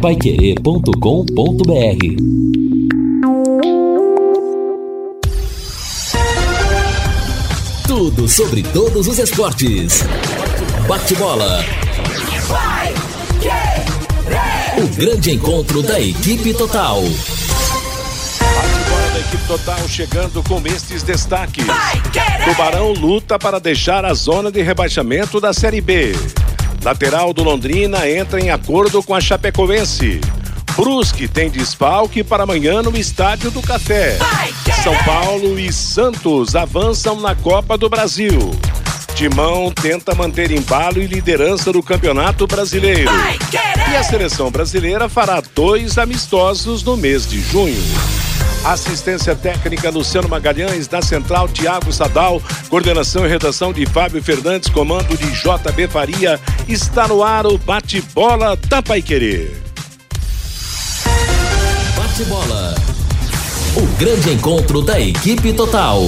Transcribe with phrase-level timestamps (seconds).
[0.00, 0.90] paiquerê.com.br
[7.86, 10.02] Tudo sobre todos os esportes.
[10.88, 11.62] Bate-bola.
[14.78, 17.02] O grande encontro da equipe total.
[17.02, 21.66] Bate-bola da equipe total chegando com estes destaques.
[22.46, 26.14] Tubarão luta para deixar a zona de rebaixamento da Série B.
[26.82, 30.20] Lateral do Londrina entra em acordo com a Chapecoense.
[30.74, 34.16] Brusque tem desfalque para amanhã no Estádio do Café.
[34.82, 38.50] São Paulo e Santos avançam na Copa do Brasil.
[39.14, 43.10] Timão tenta manter embalo e liderança do Campeonato Brasileiro.
[43.92, 47.82] E a seleção brasileira fará dois amistosos no mês de junho.
[48.64, 55.16] Assistência técnica Luciano Magalhães, na central Tiago Sadal, coordenação e redação de Fábio Fernandes, comando
[55.16, 56.38] de JB Faria.
[56.68, 59.50] Está no ar o bate-bola da Paiquerê.
[61.96, 62.74] Bate-bola.
[63.76, 66.02] O grande encontro da equipe total.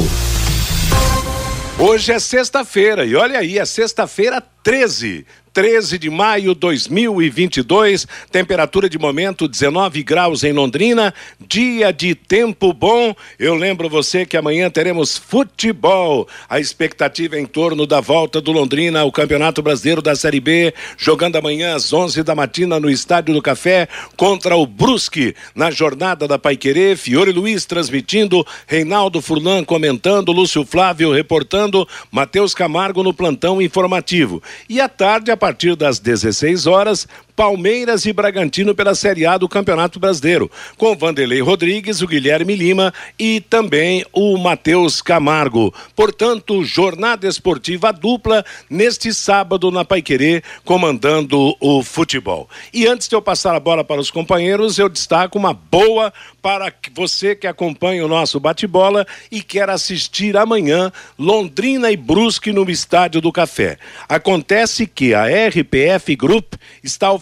[1.79, 5.27] Hoje é sexta-feira e olha aí, é sexta-feira 13.
[5.53, 11.13] 13 de maio de 2022, temperatura de momento 19 graus em Londrina,
[11.47, 13.15] dia de tempo bom.
[13.39, 16.27] Eu lembro você que amanhã teremos futebol.
[16.49, 20.73] A expectativa é em torno da volta do Londrina ao Campeonato Brasileiro da Série B,
[20.97, 26.27] jogando amanhã às 11 da matina no Estádio do Café contra o Brusque, na jornada
[26.27, 26.97] da Paiquerê.
[26.97, 34.43] Fiore Luiz transmitindo, Reinaldo Furlan comentando, Lúcio Flávio reportando, Matheus Camargo no plantão informativo.
[34.67, 39.49] E à tarde, a partir das 16 horas, Palmeiras e Bragantino pela Série A do
[39.49, 45.73] Campeonato Brasileiro, com Vanderlei Rodrigues, o Guilherme Lima e também o Matheus Camargo.
[45.97, 52.49] Portanto, jornada esportiva dupla neste sábado na Paiquerê, comandando o futebol.
[52.73, 56.73] E antes de eu passar a bola para os companheiros, eu destaco uma boa para
[56.95, 63.21] você que acompanha o nosso bate-bola e quer assistir amanhã Londrina e Brusque no Estádio
[63.21, 63.79] do Café.
[64.09, 67.22] Acontece que a RPF Group está oferecendo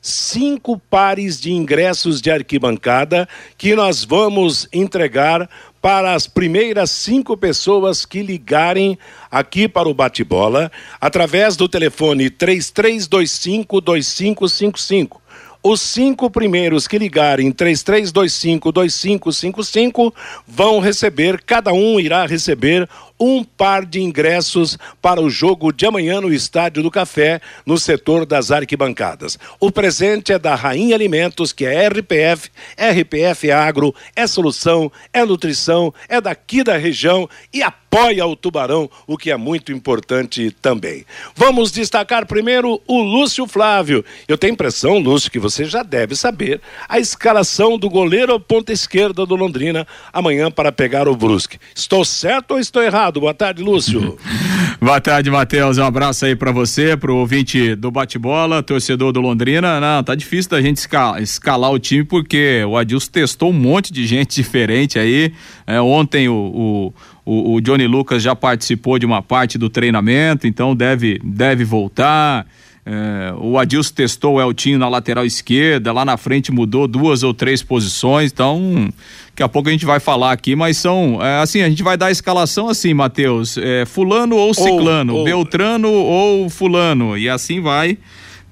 [0.00, 5.48] cinco pares de ingressos de arquibancada que nós vamos entregar
[5.80, 8.98] para as primeiras cinco pessoas que ligarem
[9.30, 10.70] aqui para o bate-bola
[11.00, 15.22] através do telefone 33252555.
[15.64, 20.12] Os cinco primeiros que ligarem 33252555
[20.44, 22.88] vão receber, cada um irá receber
[23.24, 28.26] um par de ingressos para o jogo de amanhã no Estádio do Café, no setor
[28.26, 29.38] das arquibancadas.
[29.60, 35.24] O presente é da Rainha Alimentos, que é RPF, RPF é Agro, é solução, é
[35.24, 41.04] nutrição, é daqui da região e apoia o Tubarão, o que é muito importante também.
[41.36, 44.04] Vamos destacar primeiro o Lúcio Flávio.
[44.26, 49.26] Eu tenho impressão, Lúcio, que você já deve saber a escalação do goleiro ponta esquerda
[49.26, 51.58] do Londrina amanhã para pegar o Brusque.
[51.74, 53.11] Estou certo ou estou errado?
[53.20, 54.16] Boa tarde, Lúcio.
[54.80, 55.78] Boa tarde, Matheus.
[55.78, 59.80] Um abraço aí para você, pro ouvinte do bate-bola, torcedor do Londrina.
[59.80, 63.92] Não, tá difícil da gente escalar, escalar o time porque o Adilson testou um monte
[63.92, 65.32] de gente diferente aí.
[65.66, 70.46] É, ontem o, o, o, o Johnny Lucas já participou de uma parte do treinamento,
[70.46, 72.46] então deve, deve voltar.
[72.84, 77.32] É, o Adilson testou o Eltinho na lateral esquerda, lá na frente mudou duas ou
[77.32, 78.88] três posições, então
[79.30, 81.96] daqui a pouco a gente vai falar aqui, mas são, é, assim, a gente vai
[81.96, 85.24] dar a escalação assim, Matheus, é, fulano ou ciclano, ou, ou...
[85.24, 87.96] Beltrano ou fulano, e assim vai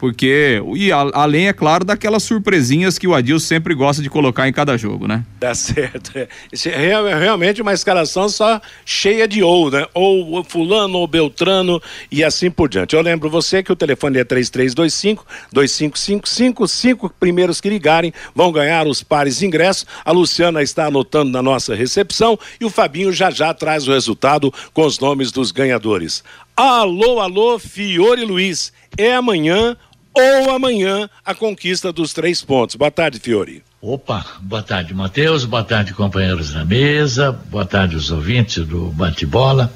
[0.01, 4.49] porque, e a, além, é claro, daquelas surpresinhas que o Adil sempre gosta de colocar
[4.49, 5.23] em cada jogo, né?
[5.39, 6.17] Tá certo.
[6.17, 6.27] É,
[6.71, 9.87] é realmente uma escalação só cheia de ou, né?
[9.93, 12.97] Ou fulano, ou beltrano e assim por diante.
[12.97, 18.87] Eu lembro você que o telefone é 3325 2555, cinco primeiros que ligarem vão ganhar
[18.87, 19.85] os pares de ingressos.
[20.03, 24.51] A Luciana está anotando na nossa recepção e o Fabinho já já traz o resultado
[24.73, 26.25] com os nomes dos ganhadores.
[26.57, 28.73] Alô, alô, Fiore Luiz.
[28.99, 29.77] É amanhã
[30.15, 32.77] ou amanhã a conquista dos três pontos.
[32.77, 33.63] Boa tarde, Fiore.
[33.81, 39.73] Opa, boa tarde, Matheus, boa tarde, companheiros da mesa, boa tarde, os ouvintes do bate-bola.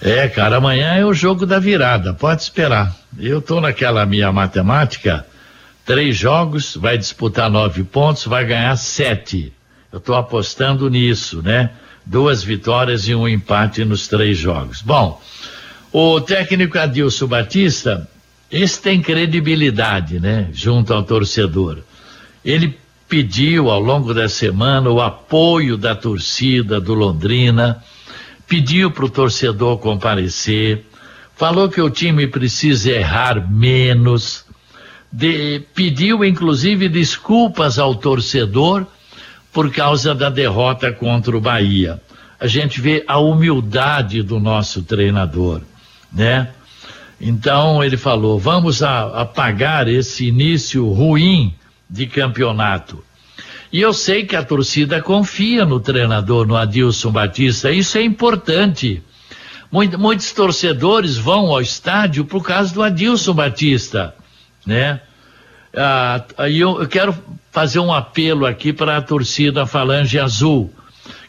[0.00, 2.94] É, cara, amanhã é o jogo da virada, pode esperar.
[3.18, 5.26] Eu tô naquela minha matemática,
[5.86, 9.52] três jogos, vai disputar nove pontos, vai ganhar sete.
[9.90, 11.70] Eu tô apostando nisso, né?
[12.04, 14.82] Duas vitórias e um empate nos três jogos.
[14.82, 15.18] Bom,
[15.90, 18.06] o técnico Adilson Batista,
[18.50, 20.48] esse tem credibilidade, né?
[20.52, 21.78] Junto ao torcedor.
[22.44, 22.76] Ele
[23.08, 27.82] pediu ao longo da semana o apoio da torcida do Londrina,
[28.46, 30.84] pediu para o torcedor comparecer,
[31.36, 34.44] falou que o time precisa errar menos,
[35.10, 38.86] de, pediu inclusive desculpas ao torcedor
[39.52, 42.00] por causa da derrota contra o Bahia.
[42.40, 45.60] A gente vê a humildade do nosso treinador,
[46.12, 46.50] né?
[47.20, 51.54] Então ele falou: vamos apagar esse início ruim
[51.88, 53.02] de campeonato.
[53.72, 59.02] E eu sei que a torcida confia no treinador, no Adilson Batista, isso é importante.
[59.98, 64.14] Muitos torcedores vão ao estádio por causa do Adilson Batista,
[64.64, 65.00] né?
[65.76, 67.12] Ah, eu, eu quero
[67.50, 70.72] fazer um apelo aqui para a torcida Falange Azul,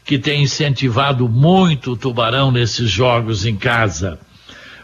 [0.03, 4.19] que tem incentivado muito o Tubarão nesses jogos em casa.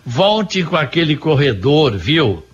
[0.06, 2.45] Volte com aquele corredor, viu?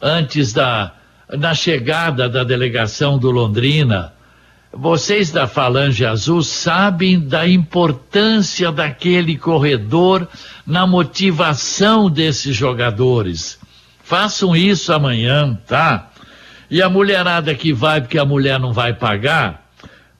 [0.00, 0.94] Antes da
[1.36, 4.12] na chegada da delegação do Londrina,
[4.72, 10.28] vocês da Falange Azul sabem da importância daquele corredor
[10.66, 13.58] na motivação desses jogadores.
[14.02, 16.10] Façam isso amanhã, tá?
[16.70, 19.68] E a mulherada que vai porque a mulher não vai pagar,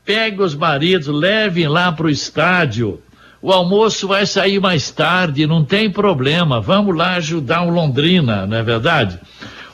[0.04, 3.00] pegue os maridos, levem lá para o estádio.
[3.42, 6.60] O almoço vai sair mais tarde, não tem problema.
[6.60, 9.18] Vamos lá ajudar o Londrina, não é verdade?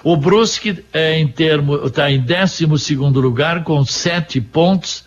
[0.04, 1.34] O Brusque é em
[1.84, 5.04] está em 12 segundo lugar com sete pontos.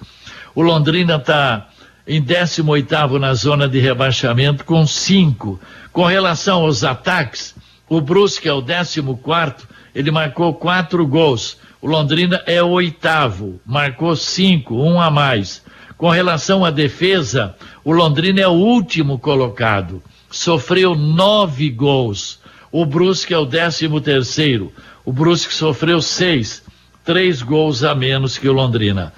[0.53, 1.69] O Londrina está
[2.05, 5.57] em 18 oitavo na zona de rebaixamento com cinco.
[5.93, 7.55] Com relação aos ataques,
[7.87, 11.57] o Brusque é o 14 quarto, ele marcou quatro gols.
[11.81, 15.63] O Londrina é o oitavo, marcou cinco, um a mais.
[15.99, 17.53] Com relação à defesa,
[17.83, 20.01] o Londrina é o último colocado,
[20.31, 22.39] sofreu nove gols.
[22.71, 24.71] O Brusque é o décimo terceiro.
[25.03, 26.63] O Brusque sofreu seis,
[27.03, 29.11] três gols a menos que o Londrina.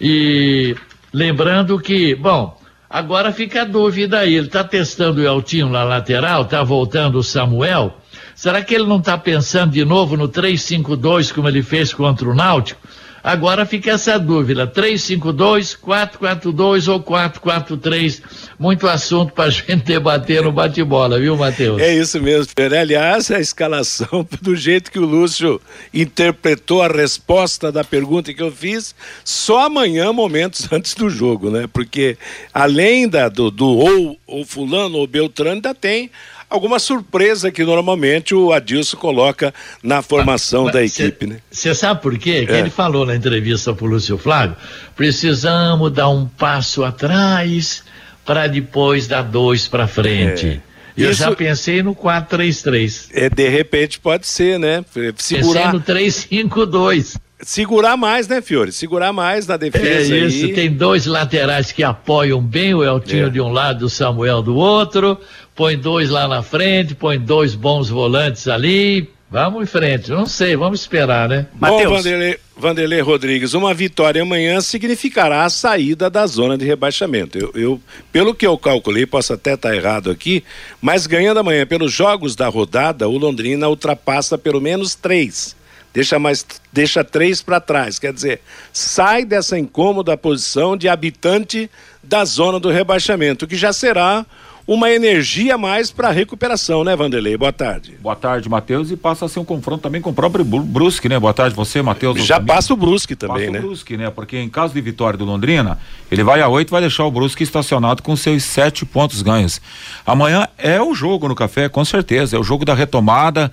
[0.00, 0.74] E
[1.12, 2.58] lembrando que, bom,
[2.92, 7.22] Agora fica a dúvida aí, ele está testando o Eltinho na lateral, está voltando o
[7.22, 7.96] Samuel.
[8.34, 12.34] Será que ele não está pensando de novo no 3-5-2 como ele fez contra o
[12.34, 12.79] Náutico?
[13.22, 18.22] Agora fica essa dúvida: 352, 442 ou 443?
[18.58, 21.80] Muito assunto para a gente debater no bate-bola, viu, Matheus?
[21.80, 22.74] É isso mesmo, Fer.
[22.74, 25.60] Aliás, a escalação, do jeito que o Lúcio
[25.92, 28.94] interpretou a resposta da pergunta que eu fiz,
[29.24, 31.68] só amanhã, momentos antes do jogo, né?
[31.72, 32.16] Porque
[32.54, 36.10] além da, do, do ou, ou Fulano ou Beltrano, ainda tem
[36.50, 41.40] alguma surpresa que normalmente o Adilson coloca na formação mas, da equipe, cê, né?
[41.50, 42.44] Você sabe por quê?
[42.44, 42.58] Que é.
[42.58, 44.56] ele falou na entrevista para o Lúcio Flávio,
[44.96, 47.84] precisamos dar um passo atrás
[48.26, 50.60] para depois dar dois para frente.
[50.66, 50.70] É.
[50.96, 53.08] Eu Isso, já pensei no 4-3-3.
[53.14, 54.84] É, de repente pode ser, né?
[55.16, 55.72] Segurar...
[55.72, 57.16] Pensei no 3-5-2.
[57.42, 58.72] Segurar mais, né, Fiore?
[58.72, 60.14] Segurar mais na defesa.
[60.14, 60.52] É isso, aí.
[60.52, 63.30] tem dois laterais que apoiam bem, o Eltinho é.
[63.30, 65.18] de um lado e o Samuel do outro
[65.60, 69.10] põe dois lá na frente, põe dois bons volantes ali.
[69.30, 71.46] Vamos em frente, não sei, vamos esperar, né?
[71.52, 77.38] Bom, Vanderlei, Vanderlei Rodrigues, uma vitória amanhã significará a saída da zona de rebaixamento.
[77.38, 80.42] Eu, eu pelo que eu calculei, posso até estar errado aqui,
[80.80, 85.54] mas ganhando amanhã pelos jogos da rodada, o Londrina ultrapassa pelo menos três.
[85.92, 87.98] Deixa mais, deixa três para trás.
[87.98, 88.40] Quer dizer,
[88.72, 91.70] sai dessa incômoda posição de habitante
[92.02, 94.24] da zona do rebaixamento, que já será
[94.66, 97.36] uma energia a mais para a recuperação, né, Vanderlei?
[97.36, 97.96] Boa tarde.
[98.00, 98.92] Boa tarde, Matheus.
[98.92, 101.18] E passa a ser um confronto também com o próprio Brusque, né?
[101.18, 102.24] Boa tarde, você, Matheus.
[102.24, 103.58] Já passa o Brusque também, passa né?
[103.58, 104.10] o Brusque, né?
[104.10, 105.76] Porque em caso de vitória do Londrina,
[106.08, 109.60] ele vai a oito e vai deixar o Brusque estacionado com seus sete pontos ganhos.
[110.06, 112.36] Amanhã é o jogo no café, com certeza.
[112.36, 113.50] É o jogo da retomada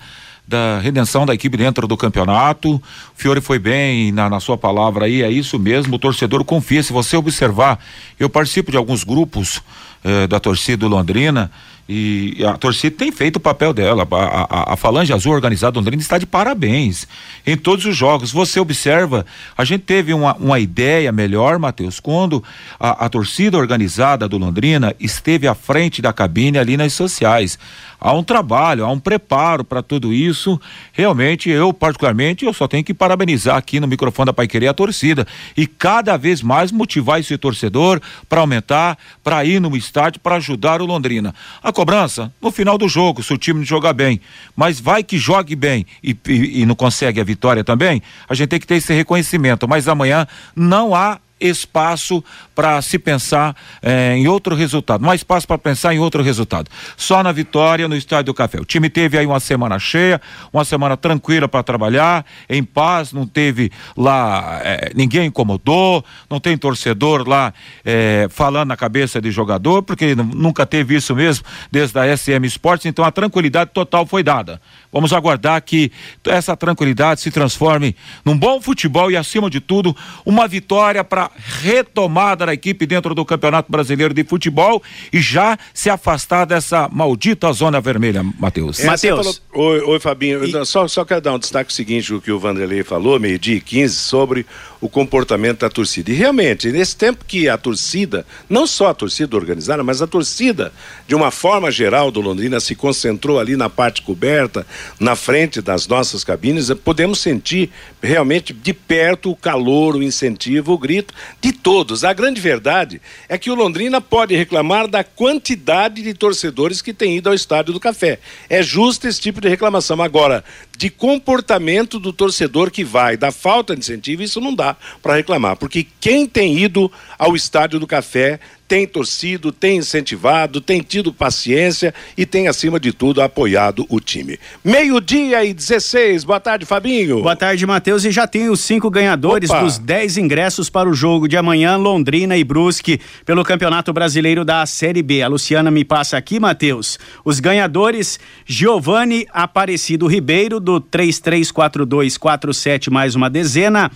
[0.48, 2.76] da redenção da equipe dentro do campeonato.
[2.76, 2.82] O
[3.14, 5.96] Fiore foi bem na, na, sua palavra aí, é isso mesmo.
[5.96, 6.82] O torcedor confia.
[6.82, 7.78] Se você observar,
[8.18, 9.60] eu participo de alguns grupos
[10.02, 11.50] eh, da torcida do Londrina
[11.88, 14.06] e a torcida tem feito o papel dela.
[14.10, 17.08] A, a, a, Falange Azul organizada Londrina está de parabéns
[17.46, 18.30] em todos os jogos.
[18.30, 19.24] Você observa,
[19.56, 22.44] a gente teve uma, uma ideia melhor, Matheus, quando
[22.78, 27.58] a, a torcida organizada do Londrina esteve à frente da cabine ali nas sociais
[28.00, 30.60] há um trabalho, há um preparo para tudo isso.
[30.92, 35.26] Realmente, eu particularmente, eu só tenho que parabenizar aqui no microfone da Paiquerê a torcida
[35.56, 40.80] e cada vez mais motivar esse torcedor para aumentar, para ir no estádio, para ajudar
[40.80, 41.34] o Londrina.
[41.62, 44.20] A cobrança, no final do jogo, se o time jogar bem,
[44.56, 48.48] mas vai que jogue bem e, e, e não consegue a vitória também, a gente
[48.48, 49.66] tem que ter esse reconhecimento.
[49.68, 52.22] Mas amanhã não há espaço
[52.58, 56.68] para se pensar eh, em outro resultado, há espaço para pensar em outro resultado.
[56.96, 58.58] Só na vitória no Estádio do Café.
[58.60, 60.20] O time teve aí uma semana cheia,
[60.52, 66.58] uma semana tranquila para trabalhar, em paz, não teve lá, eh, ninguém incomodou, não tem
[66.58, 72.16] torcedor lá eh, falando na cabeça de jogador, porque nunca teve isso mesmo desde a
[72.16, 74.60] SM Esportes, então a tranquilidade total foi dada.
[74.92, 75.92] Vamos aguardar que
[76.26, 79.94] essa tranquilidade se transforme num bom futebol e, acima de tudo,
[80.26, 81.30] uma vitória para
[81.62, 87.52] retomada da equipe dentro do Campeonato Brasileiro de Futebol e já se afastar dessa maldita
[87.52, 88.80] zona vermelha, Matheus.
[88.80, 89.42] É, Matheus.
[89.52, 90.44] Oi, oi, Fabinho.
[90.44, 90.66] E...
[90.66, 93.94] Só, só quero dar um destaque seguinte o que o Vanderlei falou, meio-dia e 15,
[93.94, 94.46] sobre
[94.80, 96.10] o comportamento da torcida.
[96.10, 100.72] E realmente, nesse tempo que a torcida, não só a torcida organizada, mas a torcida,
[101.06, 104.66] de uma forma geral do Londrina, se concentrou ali na parte coberta,
[105.00, 107.70] na frente das nossas cabines, podemos sentir
[108.02, 112.04] realmente de perto o calor, o incentivo, o grito de todos.
[112.04, 117.16] A grande verdade é que o Londrina pode reclamar da quantidade de torcedores que tem
[117.16, 118.20] ido ao Estádio do Café.
[118.48, 120.00] É justo esse tipo de reclamação.
[120.00, 120.44] Agora,
[120.76, 124.67] de comportamento do torcedor que vai, da falta de incentivo, isso não dá
[125.02, 130.82] para reclamar, porque quem tem ido ao Estádio do Café tem torcido, tem incentivado, tem
[130.82, 134.38] tido paciência e tem, acima de tudo, apoiado o time.
[134.62, 136.24] Meio-dia e 16.
[136.24, 137.22] Boa tarde, Fabinho.
[137.22, 138.04] Boa tarde, Matheus.
[138.04, 139.62] E já tem os cinco ganhadores Opa.
[139.62, 144.66] dos dez ingressos para o jogo de amanhã, Londrina e Brusque, pelo Campeonato Brasileiro da
[144.66, 145.22] Série B.
[145.22, 146.98] A Luciana me passa aqui, Matheus.
[147.24, 153.90] Os ganhadores: Giovanni Aparecido Ribeiro, do 334247, mais uma dezena.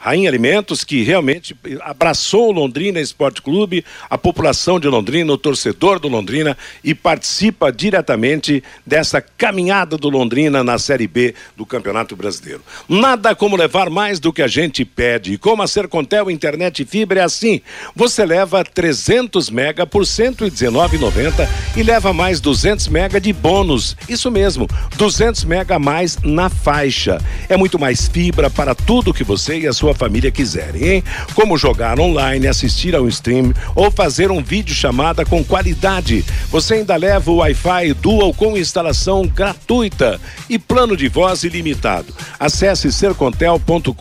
[0.00, 6.00] Rainha Alimentos, que realmente abraçou o Londrina Esporte Clube, a população de Londrina, o torcedor
[6.00, 12.62] do Londrina e participa diretamente dessa caminhada do Londrina na Série B do Campeonato Brasileiro.
[12.88, 15.36] Nada como levar mais do que a gente pede.
[15.36, 17.60] Como a Sercontel Internet Fibra é assim:
[17.94, 23.96] você leva 300 mega por 119,90 e leva mais 200 mega de bônus.
[24.08, 24.66] Isso mesmo,
[24.96, 27.18] 200 mega a mais na faixa.
[27.48, 31.04] É muito mais fibra para tudo que você e a sua sua família quiserem, hein?
[31.34, 36.24] Como jogar online, assistir ao stream ou fazer um vídeo chamada com qualidade.
[36.50, 42.14] Você ainda leva o Wi-Fi Dual com instalação gratuita e plano de voz ilimitado.
[42.38, 43.92] Acesse sercontel.com.br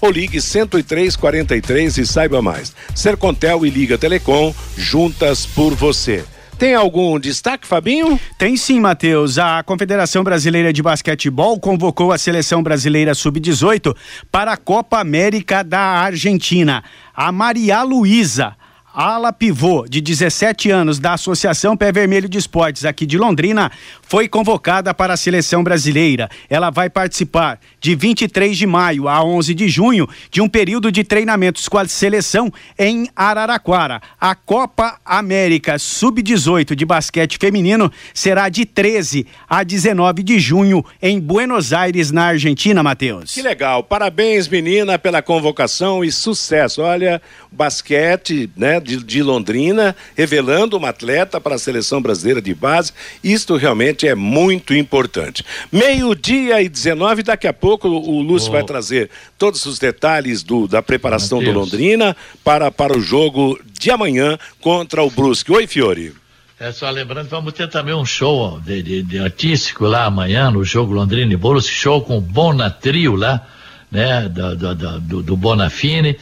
[0.00, 2.72] ou ligue 10343 e saiba mais.
[2.94, 6.24] Sercontel e Liga Telecom, juntas por você.
[6.60, 8.20] Tem algum destaque, Fabinho?
[8.36, 9.38] Tem sim, Matheus.
[9.38, 13.96] A Confederação Brasileira de Basquetebol convocou a seleção brasileira sub-18
[14.30, 16.84] para a Copa América da Argentina.
[17.14, 18.54] A Maria Luísa
[18.92, 23.70] ala pivô de 17 anos da Associação Pé Vermelho de Esportes aqui de Londrina,
[24.02, 26.28] foi convocada para a seleção brasileira.
[26.48, 31.04] Ela vai participar de 23 de maio a 11 de junho de um período de
[31.04, 34.00] treinamentos com a seleção em Araraquara.
[34.20, 41.20] A Copa América Sub-18 de basquete feminino será de 13 a 19 de junho em
[41.20, 43.32] Buenos Aires, na Argentina, Matheus.
[43.32, 43.84] Que legal.
[43.84, 46.82] Parabéns, menina, pela convocação e sucesso.
[46.82, 52.92] Olha, basquete, né, de, de Londrina, revelando uma atleta para a seleção brasileira de base.
[53.22, 55.44] Isto realmente é muito importante.
[55.70, 58.52] Meio-dia e 19, daqui a pouco o Lúcio oh.
[58.52, 63.90] vai trazer todos os detalhes do, da preparação do Londrina para, para o jogo de
[63.90, 65.52] amanhã contra o Brusque.
[65.52, 66.14] Oi, Fiore.
[66.58, 70.62] É só lembrando, vamos ter também um show de, de, de artístico lá amanhã no
[70.62, 73.46] jogo Londrina e Brusque, show com o Bona Trio lá
[73.90, 76.18] né, do, do, do, do Bonafini.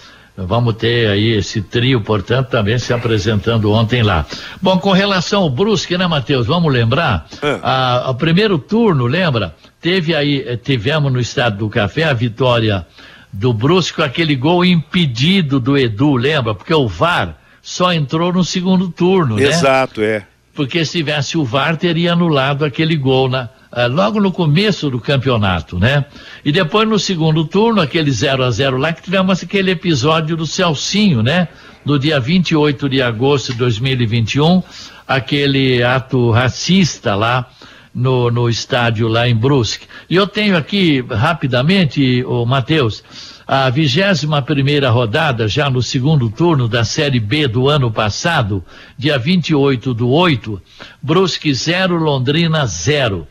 [0.47, 4.25] Vamos ter aí esse trio, portanto, também se apresentando ontem lá.
[4.63, 6.47] Bom, com relação ao Brusque, né, Matheus?
[6.47, 7.27] Vamos lembrar?
[7.43, 7.59] É.
[7.61, 9.53] A, primeiro turno, lembra?
[9.81, 12.87] Teve aí, eh, tivemos no estado do Café a vitória
[13.33, 16.55] do Brusque, aquele gol impedido do Edu, lembra?
[16.55, 19.43] Porque o VAR só entrou no segundo turno, né?
[19.43, 20.25] Exato, é.
[20.55, 24.99] Porque se tivesse o VAR, teria anulado aquele gol na, ah, logo no começo do
[24.99, 26.05] campeonato, né?
[26.45, 30.47] E depois no segundo turno, aquele 0 a 0 lá, que tivemos aquele episódio do
[30.47, 31.49] Celcinho, né?
[31.85, 34.63] No dia 28 de agosto de 2021,
[35.07, 37.49] aquele ato racista lá
[37.95, 39.87] no, no estádio lá em Brusque.
[40.09, 43.03] E eu tenho aqui, rapidamente, o Matheus,
[43.47, 48.63] a vigésima primeira rodada, já no segundo turno da Série B do ano passado,
[48.97, 50.61] dia 28 do 8,
[51.03, 53.27] Brusque 0, Londrina 0.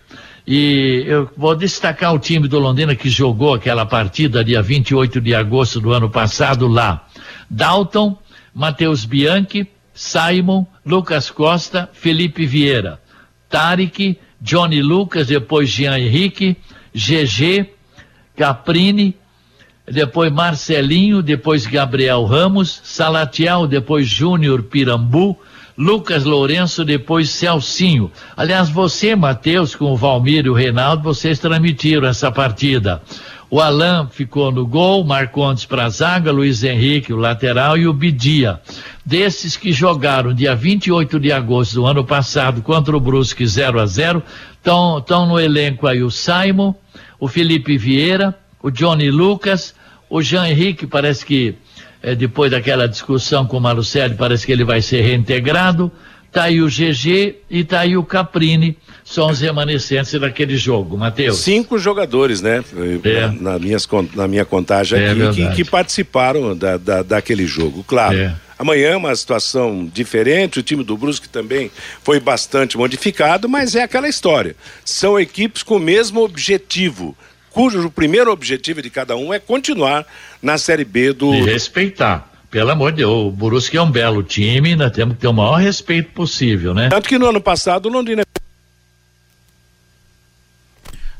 [0.47, 5.35] E eu vou destacar o time do Londrina que jogou aquela partida dia 28 de
[5.35, 7.05] agosto do ano passado lá.
[7.49, 8.17] Dalton,
[8.55, 12.97] Matheus Bianchi, Simon, Lucas Costa, Felipe Vieira,
[13.49, 16.55] Tarek, Johnny Lucas, depois Jean Henrique,
[16.95, 17.69] GG,
[18.33, 19.17] Caprini,
[19.85, 25.37] depois Marcelinho, depois Gabriel Ramos, Salatiel, depois Júnior Pirambu,
[25.77, 28.11] Lucas Lourenço, depois Celcinho.
[28.35, 33.01] Aliás, você, Matheus, com o Valmir e o Reinaldo, vocês transmitiram essa partida.
[33.49, 37.93] O Alain ficou no gol, Marcondes para a zaga, Luiz Henrique, o lateral, e o
[37.93, 38.59] Bidia.
[39.05, 43.85] Desses que jogaram dia 28 de agosto do ano passado contra o Brusque 0 a
[43.85, 44.23] 0
[44.57, 46.73] estão no elenco aí o Simon,
[47.19, 49.73] o Felipe Vieira, o Johnny Lucas,
[50.09, 51.55] o Jean Henrique parece que
[52.01, 55.91] é, depois daquela discussão com o Malucelli, parece que ele vai ser reintegrado.
[56.31, 61.37] Tá aí o GG e tá aí o Caprini, são os remanescentes daquele jogo, Matheus.
[61.37, 62.63] Cinco jogadores, né?
[63.03, 63.27] É.
[63.41, 68.17] Na, minhas, na minha contagem é aqui, que, que, participaram da, da, daquele jogo, claro.
[68.17, 68.35] É.
[68.59, 71.71] Amanhã é uma situação diferente, o time do Brusque também
[72.03, 74.55] foi bastante modificado, mas é aquela história.
[74.83, 77.15] São equipes com o mesmo objetivo,
[77.57, 80.05] cujo primeiro objetivo de cada um é continuar
[80.41, 81.33] na Série B do.
[81.33, 82.31] E respeitar.
[82.51, 85.33] Pelo amor de Deus, o Brusque é um belo time, nós temos que ter o
[85.33, 86.87] maior respeito possível, né?
[86.87, 88.23] Tanto que no ano passado o Londrina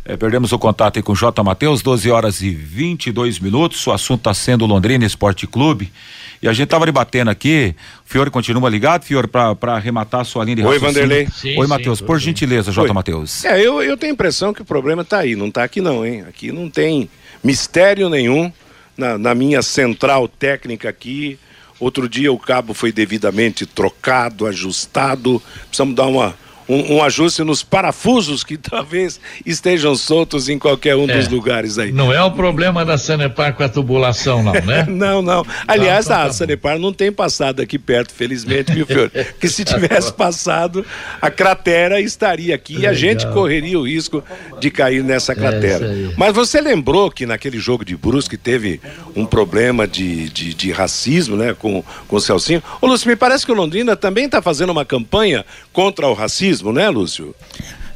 [0.05, 1.43] é, perdemos o contato aí com o J.
[1.43, 3.85] Matheus, 12 horas e 22 minutos.
[3.87, 5.91] O assunto está sendo Londrina Esporte Clube.
[6.41, 7.75] E a gente estava debatendo aqui.
[8.05, 11.27] O Fiore continua ligado, Fiore, para arrematar a sua linha de Oi, Vanderlei.
[11.33, 12.01] Sim, Oi, Matheus.
[12.01, 12.93] Por gentileza, J.
[12.93, 13.43] Matheus.
[13.43, 15.35] É, eu, eu tenho a impressão que o problema está aí.
[15.35, 16.23] Não está aqui, não, hein?
[16.27, 17.09] Aqui não tem
[17.43, 18.51] mistério nenhum
[18.95, 21.39] na, na minha central técnica aqui.
[21.79, 25.41] Outro dia o cabo foi devidamente trocado, ajustado.
[25.67, 26.35] Precisamos dar uma
[26.67, 31.77] um, um, ajuste nos parafusos que talvez estejam soltos em qualquer um é, dos lugares
[31.77, 31.91] aí.
[31.91, 34.85] Não é o problema da Sanepar com a tubulação, não, né?
[34.89, 35.45] não, não.
[35.67, 39.11] Aliás, então, tá a Sanepar não tem passado aqui perto, felizmente, viu, Fiore?
[39.39, 40.85] que se tivesse passado,
[41.21, 42.91] a cratera estaria aqui Legal.
[42.91, 44.23] e a gente correria o risco
[44.59, 45.85] de cair nessa é cratera.
[45.85, 48.81] É Mas você lembrou que naquele jogo de Brusque teve
[49.15, 52.61] um problema de, de, de racismo, né, com, com o Celcinho?
[52.81, 56.56] Ô, Lúcio, me parece que o Londrina também está fazendo uma campanha contra o racismo
[56.57, 57.35] mesmo, né, Lúcio?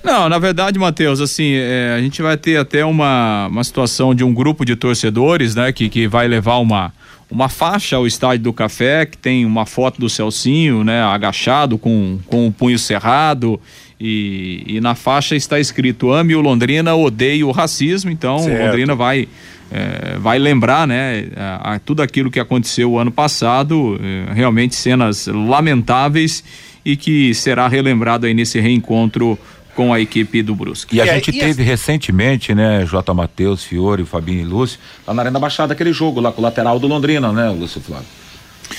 [0.03, 4.23] Não, na verdade, Matheus, assim, é, a gente vai ter até uma, uma situação de
[4.23, 6.91] um grupo de torcedores, né, que, que vai levar uma,
[7.29, 12.19] uma faixa ao estádio do café, que tem uma foto do Celcinho, né, agachado com,
[12.25, 13.59] com o punho cerrado.
[13.99, 18.09] E, e na faixa está escrito ame o Londrina, odeie o racismo.
[18.09, 18.65] Então, certo.
[18.65, 19.27] Londrina vai
[19.71, 24.75] é, vai lembrar, né, a, a, tudo aquilo que aconteceu o ano passado, é, realmente
[24.75, 26.43] cenas lamentáveis
[26.83, 29.37] e que será relembrado aí nesse reencontro
[29.75, 30.97] com a equipe do Brusque.
[30.97, 33.13] E a gente e teve recentemente, né, J.
[33.13, 36.79] Matheus, Fiore, Fabinho e Lúcio, lá na Arena Baixada, aquele jogo lá com o lateral
[36.79, 38.07] do Londrina, né, Lúcio Flávio?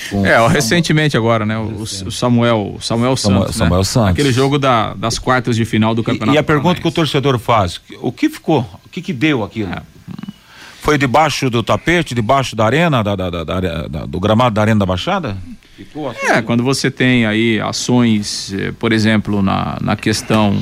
[0.09, 1.57] Com é, recentemente agora, né?
[1.57, 3.55] O, o Samuel, Samuel, Samuel Santos.
[3.55, 3.83] Samuel né?
[3.83, 4.09] Santos.
[4.09, 6.35] Aquele jogo da, das quartas de final do campeonato.
[6.35, 8.67] E, e a pergunta que o torcedor faz: o que ficou?
[8.83, 9.71] O que, que deu aquilo?
[9.71, 9.81] É.
[10.81, 13.43] Foi debaixo do tapete, debaixo da arena, da, da, da,
[13.87, 15.37] da, do gramado da Arena da Baixada?
[16.09, 16.27] Assim?
[16.27, 20.55] É, quando você tem aí ações, eh, por exemplo, na, na questão,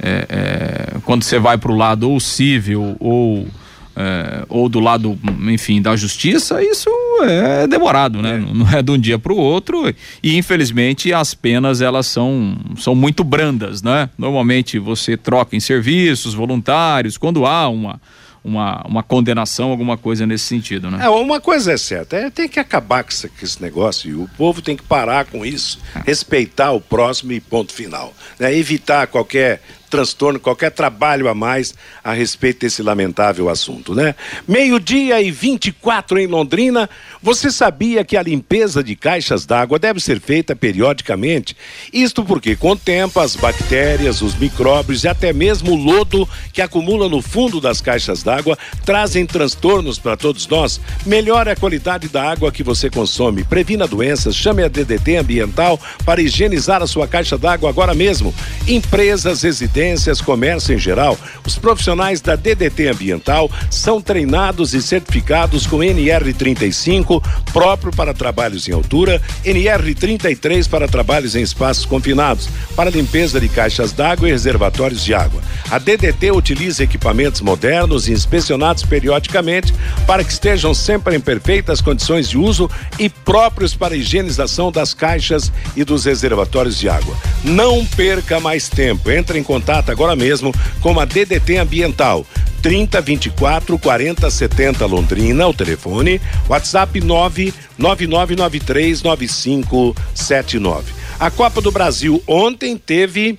[0.00, 3.46] é, é, quando você vai para o lado ou civil ou,
[3.94, 6.90] é, ou do lado, enfim, da justiça, isso
[7.22, 8.38] é demorado, né?
[8.38, 12.56] Não, não é de um dia para o outro e infelizmente as penas elas são,
[12.76, 14.10] são muito brandas, né?
[14.18, 18.00] Normalmente você troca em serviços voluntários, quando há uma
[18.46, 21.04] uma, uma condenação, alguma coisa nesse sentido, né?
[21.04, 24.14] É, uma coisa é certa, é, tem que acabar com esse, com esse negócio e
[24.14, 26.02] o povo tem que parar com isso, é.
[26.06, 28.56] respeitar o próximo e ponto final, né?
[28.56, 29.60] Evitar qualquer
[29.96, 34.14] transtorno, qualquer trabalho a mais a respeito desse lamentável assunto, né?
[34.46, 36.88] Meio-dia e 24 em Londrina.
[37.22, 41.56] Você sabia que a limpeza de caixas d'água deve ser feita periodicamente?
[41.90, 46.60] Isto porque, com o tempo, as bactérias, os micróbios e até mesmo o lodo que
[46.60, 50.78] acumula no fundo das caixas d'água trazem transtornos para todos nós.
[51.06, 53.44] Melhore a qualidade da água que você consome.
[53.44, 54.36] Previna doenças.
[54.36, 58.34] Chame a DDT Ambiental para higienizar a sua caixa d'água agora mesmo.
[58.68, 59.42] Empresas,
[59.86, 67.22] residências, comércio em geral, os profissionais da DDT Ambiental são treinados e certificados com NR35,
[67.52, 73.92] próprio para trabalhos em altura, NR33 para trabalhos em espaços confinados, para limpeza de caixas
[73.92, 75.40] d'água e reservatórios de água.
[75.70, 79.72] A DDT utiliza equipamentos modernos e inspecionados periodicamente
[80.06, 82.68] para que estejam sempre em perfeitas condições de uso
[82.98, 87.16] e próprios para a higienização das caixas e dos reservatórios de água.
[87.44, 89.10] Não perca mais tempo.
[89.10, 92.26] Entre em contato agora mesmo com a DDT Ambiental.
[92.62, 100.92] 30 24 40 70 Londrina, o telefone, WhatsApp 99993 9579.
[101.18, 103.38] A Copa do Brasil ontem teve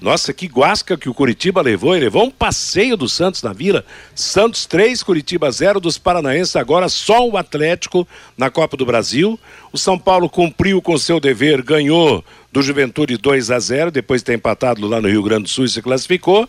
[0.00, 1.94] nossa, que guasca que o Curitiba levou.
[1.94, 3.84] Ele levou um passeio do Santos na Vila.
[4.14, 6.56] Santos 3, Curitiba 0 dos Paranaenses.
[6.56, 9.38] Agora só o Atlético na Copa do Brasil.
[9.70, 14.26] O São Paulo cumpriu com seu dever, ganhou do Juventude 2 a 0 depois de
[14.26, 16.48] ter empatado lá no Rio Grande do Sul e se classificou.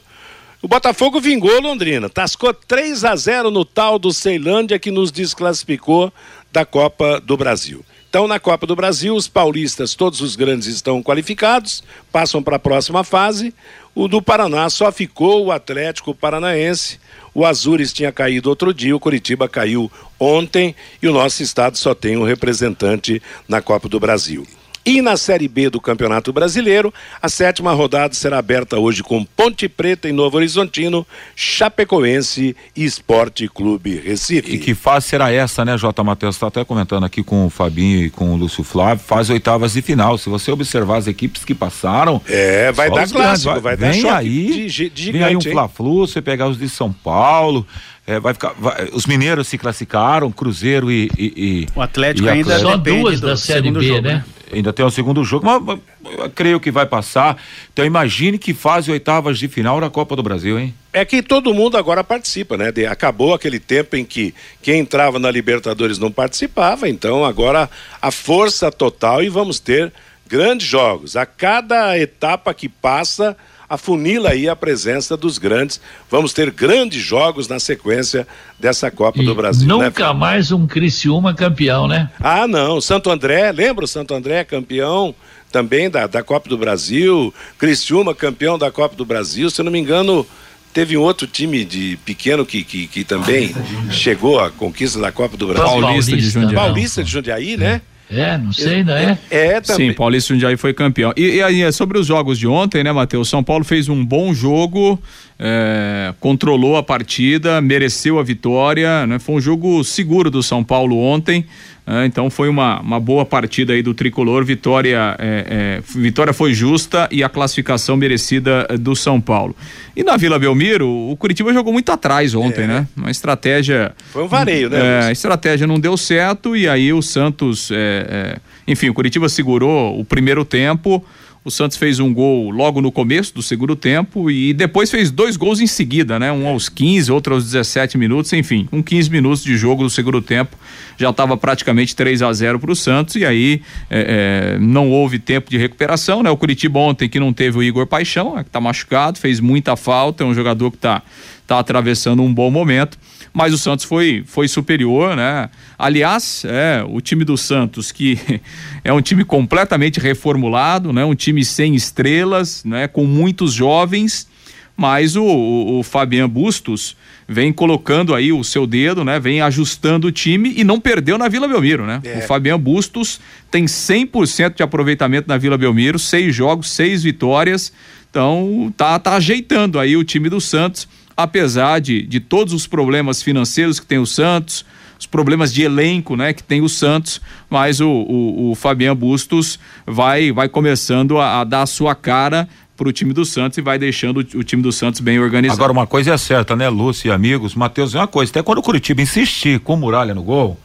[0.62, 6.14] O Botafogo vingou Londrina, tascou 3 a 0 no tal do Ceilândia que nos desclassificou
[6.52, 7.84] da Copa do Brasil.
[8.12, 12.60] Então, na Copa do Brasil, os paulistas, todos os grandes estão qualificados, passam para a
[12.60, 13.56] próxima fase.
[13.96, 17.00] O do Paraná só ficou o Atlético Paranaense.
[17.34, 21.96] O Azures tinha caído outro dia, o Curitiba caiu ontem e o nosso estado só
[21.96, 24.46] tem um representante na Copa do Brasil.
[24.84, 26.92] E na Série B do Campeonato Brasileiro,
[27.22, 33.48] a sétima rodada será aberta hoje com Ponte Preta em Novo Horizontino, Chapecoense e Esporte
[33.48, 34.56] Clube Recife.
[34.56, 36.04] E que fase será essa, né, J.
[36.04, 36.36] Matheus?
[36.36, 39.84] Está até comentando aqui com o Fabinho e com o Lúcio Flávio, fase oitavas de
[39.84, 40.18] final.
[40.18, 42.20] Se você observar as equipes que passaram.
[42.28, 45.52] É, vai dar clássico, vai, vai dar aí, de, de vem aí um gigante?
[45.52, 47.68] Fla-Flu, você pegar os de São Paulo.
[48.08, 51.10] É, vai ficar, vai- os mineiros se classificaram, Cruzeiro e.
[51.18, 52.70] e- e- O Atlético e ainda Atlético.
[52.72, 54.26] Só depende duas do da Série segundo B, jogo, né?
[54.54, 55.80] Ainda tem o segundo jogo, mas, mas
[56.20, 57.38] eu creio que vai passar.
[57.72, 60.74] Então imagine que fase oitavas de final da Copa do Brasil, hein?
[60.92, 62.70] É que todo mundo agora participa, né?
[62.70, 67.70] De- acabou aquele tempo em que quem entrava na Libertadores não participava, então agora
[68.02, 69.94] a força total e vamos ter
[70.28, 71.16] grandes jogos.
[71.16, 73.38] A cada etapa que passa,
[73.74, 75.80] afunila aí a presença dos grandes.
[76.10, 78.28] Vamos ter grandes jogos na sequência
[78.60, 79.66] dessa Copa E do Brasil.
[79.66, 80.20] né, nunca Fábio?
[80.20, 82.10] mais um Criciúma campeão, né?
[82.20, 82.82] Ah, não.
[82.82, 85.16] Santo André, lembra o Santo André, campeão
[85.52, 87.34] também da, da Copa do Brasil.
[87.58, 89.50] Criciúma, campeão da Copa do Brasil.
[89.50, 90.28] Se eu não me engano,
[90.74, 93.56] teve um outro time de pequeno que, que, que também
[93.90, 95.82] chegou à conquista da Copa do Brasil.
[95.82, 96.56] Paulista de Jundiaí.
[96.56, 97.82] Paulista de Jundiaí, né?
[98.12, 99.18] É, não sei, ainda é.
[99.30, 99.90] É, também.
[99.90, 101.14] Sim, Paulista Jundiaí foi campeão.
[101.16, 103.30] E, e aí, é sobre os jogos de ontem, né, Matheus?
[103.30, 105.02] São Paulo fez um bom jogo,
[105.40, 109.18] é, controlou a partida, mereceu a vitória, né?
[109.18, 111.46] Foi um jogo seguro do São Paulo ontem.
[111.86, 112.06] Né?
[112.06, 114.44] então foi uma, uma boa partida aí do tricolor.
[114.46, 115.46] Vitória, é,
[115.80, 119.56] é, vitória foi justa e a classificação merecida é, do São Paulo.
[119.96, 122.88] E na Vila Belmiro, o Curitiba jogou muito atrás ontem, né?
[122.96, 123.94] Uma estratégia.
[124.12, 125.10] Foi um vareio, né?
[125.10, 130.00] É, estratégia não deu certo e aí o Santos, é, é, enfim, o Curitiba segurou
[130.00, 131.04] o primeiro tempo.
[131.44, 135.36] O Santos fez um gol logo no começo do segundo tempo e depois fez dois
[135.36, 136.32] gols em seguida, né?
[136.32, 140.22] Um aos 15, outro aos 17 minutos, enfim, com 15 minutos de jogo do segundo
[140.22, 140.56] tempo
[141.00, 145.18] já estava praticamente 3 a 0 para o Santos e aí é, é, não houve
[145.18, 146.30] tempo de recuperação, né?
[146.30, 149.76] O Curitiba ontem que não teve o Igor Paixão, né, que tá machucado, fez muita
[149.76, 151.02] falta, é um jogador que tá,
[151.48, 153.00] tá atravessando um bom momento
[153.34, 155.50] mas o Santos foi, foi superior, né?
[155.80, 158.20] Aliás, é, o time do Santos, que
[158.84, 161.06] é um time completamente reformulado, né?
[161.06, 162.88] Um time sem estrelas, né?
[162.88, 164.28] Com muitos jovens,
[164.76, 166.96] mas o, o, o Fabian Bustos
[167.28, 169.18] vem colocando aí o seu dedo, né?
[169.18, 172.02] Vem ajustando o time e não perdeu na Vila Belmiro, né?
[172.04, 172.18] É.
[172.18, 177.72] O Fabian Bustos tem 100% de aproveitamento na Vila Belmiro, seis jogos, seis vitórias,
[178.12, 183.22] então tá, tá ajeitando aí o time do Santos apesar de, de todos os problemas
[183.22, 184.66] financeiros que tem o Santos,
[185.00, 189.60] os problemas de elenco, né, que tem o Santos, mas o, o, o Fabian Bustos
[189.86, 192.48] vai, vai começando a, a dar a sua cara
[192.78, 195.60] para o time do Santos e vai deixando o, o time do Santos bem organizado.
[195.60, 197.56] Agora, uma coisa é certa, né, Lúcio e amigos?
[197.56, 200.60] Matheus, é uma coisa, até quando o Curitiba insistir com muralha no gol,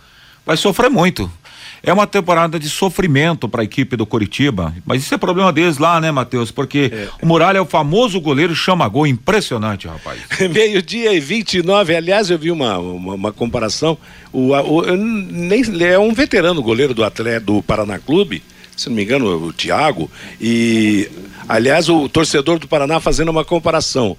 [0.45, 1.31] vai sofrer muito.
[1.83, 5.79] É uma temporada de sofrimento para a equipe do Coritiba, mas isso é problema deles
[5.79, 6.51] lá, né, Matheus?
[6.51, 7.09] Porque é.
[7.23, 10.21] o Muralha é o famoso goleiro chama gol, impressionante, rapaz.
[10.53, 13.97] Meio-dia e 29, aliás, eu vi uma, uma, uma comparação.
[14.33, 18.43] O, o, nem, é um veterano goleiro do atleta do Paraná Clube,
[18.77, 20.11] se não me engano, o Thiago,
[20.41, 21.09] e
[21.49, 24.17] aliás, o torcedor do Paraná fazendo uma comparação.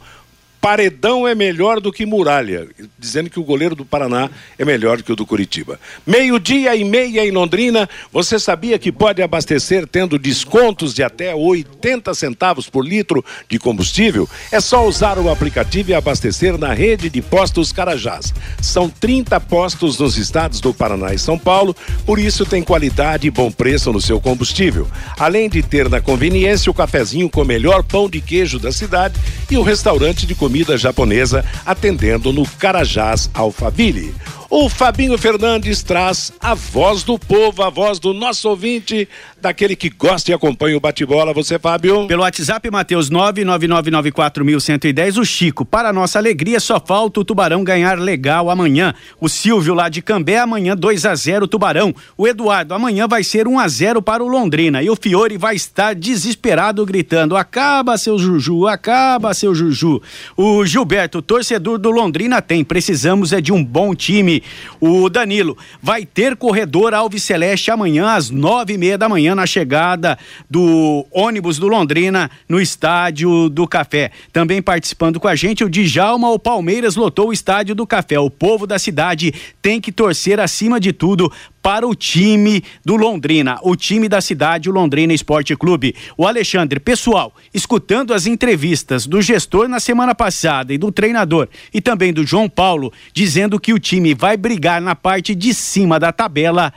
[0.61, 2.67] Paredão é melhor do que Muralha,
[2.97, 5.79] dizendo que o goleiro do Paraná é melhor que o do Curitiba.
[6.05, 12.13] Meio-dia e meia em Londrina, você sabia que pode abastecer tendo descontos de até 80
[12.13, 14.27] centavos por litro de combustível?
[14.51, 18.33] É só usar o aplicativo e abastecer na rede de postos Carajás.
[18.61, 23.31] São 30 postos nos estados do Paraná e São Paulo, por isso tem qualidade e
[23.31, 24.87] bom preço no seu combustível.
[25.17, 29.19] Além de ter na conveniência o cafezinho com o melhor pão de queijo da cidade
[29.49, 34.13] e o restaurante de comida japonesa atendendo no Carajás Alphaville.
[34.49, 39.05] O Fabinho Fernandes traz a voz do povo, a voz do nosso ouvinte,
[39.41, 41.33] daquele que gosta e acompanha o bate-bola.
[41.33, 42.07] Você, Fábio?
[42.07, 45.65] Pelo WhatsApp, Matheus 99994110, o Chico.
[45.65, 48.93] Para nossa alegria, só falta o Tubarão ganhar legal amanhã.
[49.19, 51.93] O Silvio lá de Cambé, amanhã 2 a 0 Tubarão.
[52.17, 54.81] O Eduardo, amanhã vai ser 1 a 0 para o Londrina.
[54.81, 60.01] E o Fiore vai estar desesperado gritando: acaba seu Juju, acaba seu Juju.
[60.37, 62.63] O Gilberto, torcedor do Londrina, tem.
[62.63, 64.36] Precisamos é de um bom time.
[64.79, 69.45] O Danilo vai ter corredor Alves Celeste amanhã às nove e meia da manhã na
[69.45, 70.17] chegada
[70.49, 74.11] do ônibus do Londrina no estádio do Café.
[74.31, 78.19] Também participando com a gente o Djalma, o Palmeiras lotou o estádio do Café.
[78.19, 81.31] O povo da cidade tem que torcer acima de tudo
[81.67, 85.93] para o time do Londrina, o time da cidade, o Londrina Esporte Clube.
[86.17, 91.81] O Alexandre, pessoal, escutando as entrevistas do gestor na semana passada e do treinador e
[91.81, 96.13] também do João Paulo, dizendo que o time vai brigar na parte de cima da
[96.13, 96.71] tabela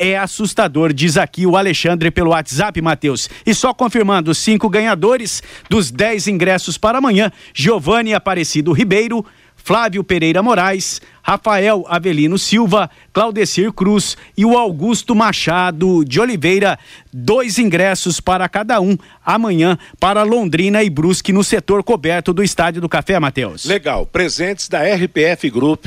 [0.00, 3.28] é assustador, diz aqui o Alexandre pelo WhatsApp, Matheus.
[3.44, 9.22] E só confirmando, cinco ganhadores dos dez ingressos para amanhã: Giovanni Aparecido Ribeiro,
[9.62, 16.78] Flávio Pereira Moraes, Rafael Avelino Silva, Claudecir Cruz e o Augusto Machado de Oliveira.
[17.12, 22.80] Dois ingressos para cada um amanhã para Londrina e Brusque no setor coberto do Estádio
[22.80, 23.64] do Café, Matheus.
[23.64, 24.06] Legal.
[24.06, 25.86] Presentes da RPF Group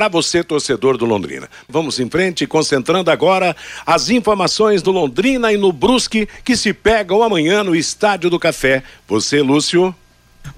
[0.00, 1.46] para você, torcedor do Londrina.
[1.68, 7.22] Vamos em frente, concentrando agora as informações do Londrina e no Brusque que se pegam
[7.22, 8.82] amanhã no Estádio do Café.
[9.06, 9.94] Você, Lúcio.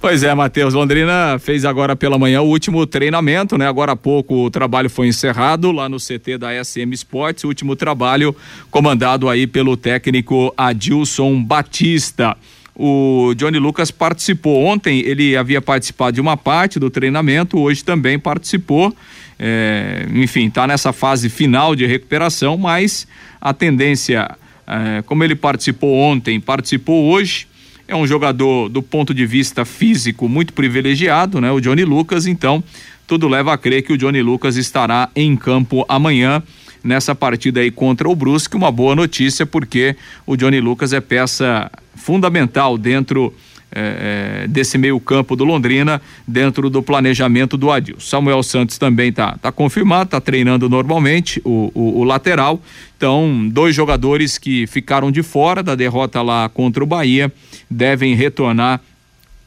[0.01, 0.75] Pois é, Matheus.
[0.75, 3.69] Londrina fez agora pela manhã o último treinamento, né?
[3.69, 7.77] Agora há pouco o trabalho foi encerrado lá no CT da SM Sports, o último
[7.77, 8.35] trabalho
[8.71, 12.37] comandado aí pelo técnico Adilson Batista.
[12.75, 18.19] O Johnny Lucas participou ontem, ele havia participado de uma parte do treinamento, hoje também
[18.19, 18.93] participou.
[19.39, 23.07] É, enfim, está nessa fase final de recuperação, mas
[23.41, 27.47] a tendência, é, como ele participou ontem, participou hoje,
[27.87, 31.51] é um jogador do ponto de vista físico muito privilegiado, né?
[31.51, 32.63] O Johnny Lucas, então
[33.07, 36.43] tudo leva a crer que o Johnny Lucas estará em campo amanhã
[36.83, 41.71] nessa partida aí contra o Brusque, uma boa notícia porque o Johnny Lucas é peça
[41.95, 43.33] fundamental dentro
[43.75, 47.99] é, desse meio campo do Londrina dentro do planejamento do Adil.
[47.99, 52.61] Samuel Santos também está tá confirmado, está treinando normalmente o, o, o, lateral.
[52.97, 57.33] Então, dois jogadores que ficaram de fora da derrota lá contra o Bahia
[57.73, 58.81] devem retornar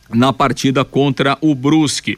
[0.10, 2.18] na partida contra o Brusque.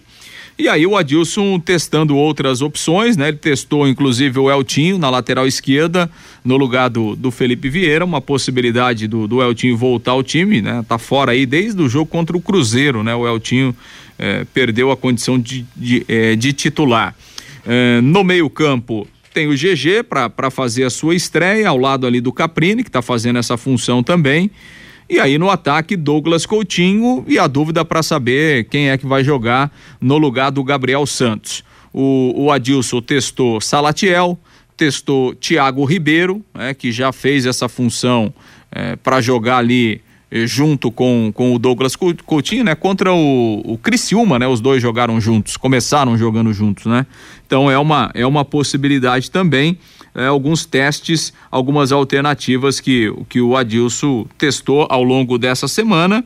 [0.60, 3.28] E aí o Adilson testando outras opções, né?
[3.28, 6.10] Ele testou inclusive o Eltinho na lateral esquerda,
[6.44, 10.84] no lugar do, do Felipe Vieira, uma possibilidade do, do Eltinho voltar ao time, né?
[10.88, 13.14] Tá fora aí desde o jogo contra o Cruzeiro, né?
[13.14, 13.76] O Eltinho
[14.18, 17.14] eh, perdeu a condição de, de, eh, de titular.
[17.64, 22.20] Eh, no meio campo tem o GG para fazer a sua estreia, ao lado ali
[22.20, 24.50] do Caprini, que está fazendo essa função também.
[25.10, 29.24] E aí no ataque, Douglas Coutinho e a dúvida para saber quem é que vai
[29.24, 31.64] jogar no lugar do Gabriel Santos.
[31.94, 34.38] O, o Adilson testou Salatiel,
[34.76, 38.34] testou Thiago Ribeiro, né, que já fez essa função
[38.72, 42.76] é, para jogar ali eh, junto com, com o Douglas Coutinho, né?
[42.76, 44.46] Contra o, o Criciúma, né?
[44.46, 47.06] Os dois jogaram juntos, começaram jogando juntos, né?
[47.46, 49.78] Então é uma, é uma possibilidade também
[50.18, 56.26] é, alguns testes, algumas alternativas que, que o Adilson testou ao longo dessa semana.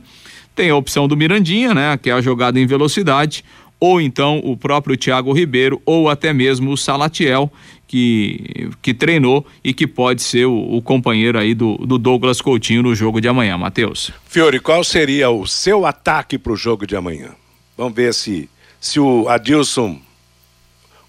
[0.56, 3.44] Tem a opção do Mirandinha, né, que é a jogada em velocidade,
[3.78, 7.52] ou então o próprio Thiago Ribeiro, ou até mesmo o Salatiel,
[7.86, 12.82] que, que treinou e que pode ser o, o companheiro aí do, do Douglas Coutinho
[12.82, 14.10] no jogo de amanhã, Matheus.
[14.26, 17.30] Fiore, qual seria o seu ataque para o jogo de amanhã?
[17.76, 18.48] Vamos ver se,
[18.80, 20.00] se o Adilson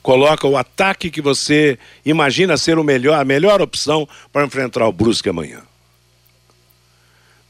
[0.04, 4.92] coloca o ataque que você imagina ser o melhor, a melhor opção para enfrentar o
[4.92, 5.62] Brusque amanhã.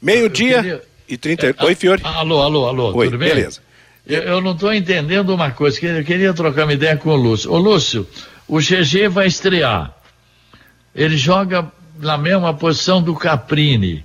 [0.00, 0.82] Meio-dia queria...
[1.08, 1.46] e 30.
[1.46, 2.02] É, Oi, Fiore.
[2.04, 3.30] Alô, alô, alô, Oi, tudo bem?
[3.30, 3.60] Beleza.
[4.06, 7.16] Eu, eu não estou entendendo uma coisa, que eu queria trocar uma ideia com o
[7.16, 7.50] Lúcio.
[7.50, 8.06] Ô, Lúcio,
[8.46, 9.92] o GG vai estrear.
[10.94, 14.04] Ele joga na mesma posição do Caprini.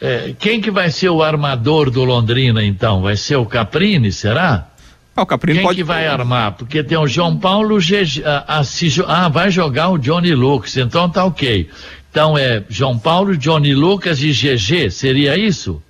[0.00, 3.02] É, quem que vai ser o armador do Londrina, então?
[3.02, 4.68] Vai ser o Caprini, será?
[5.16, 5.76] Ah, o Quem pode...
[5.76, 6.52] que vai armar?
[6.52, 8.62] Porque tem o João Paulo GG, ah,
[9.06, 11.70] ah, vai jogar o Johnny Lucas, então tá ok.
[12.10, 15.82] Então é João Paulo, Johnny Lucas e GG, seria isso?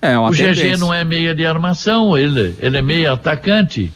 [0.00, 0.30] É, o.
[0.30, 3.92] GG não é meia de armação, ele, ele é meia atacante.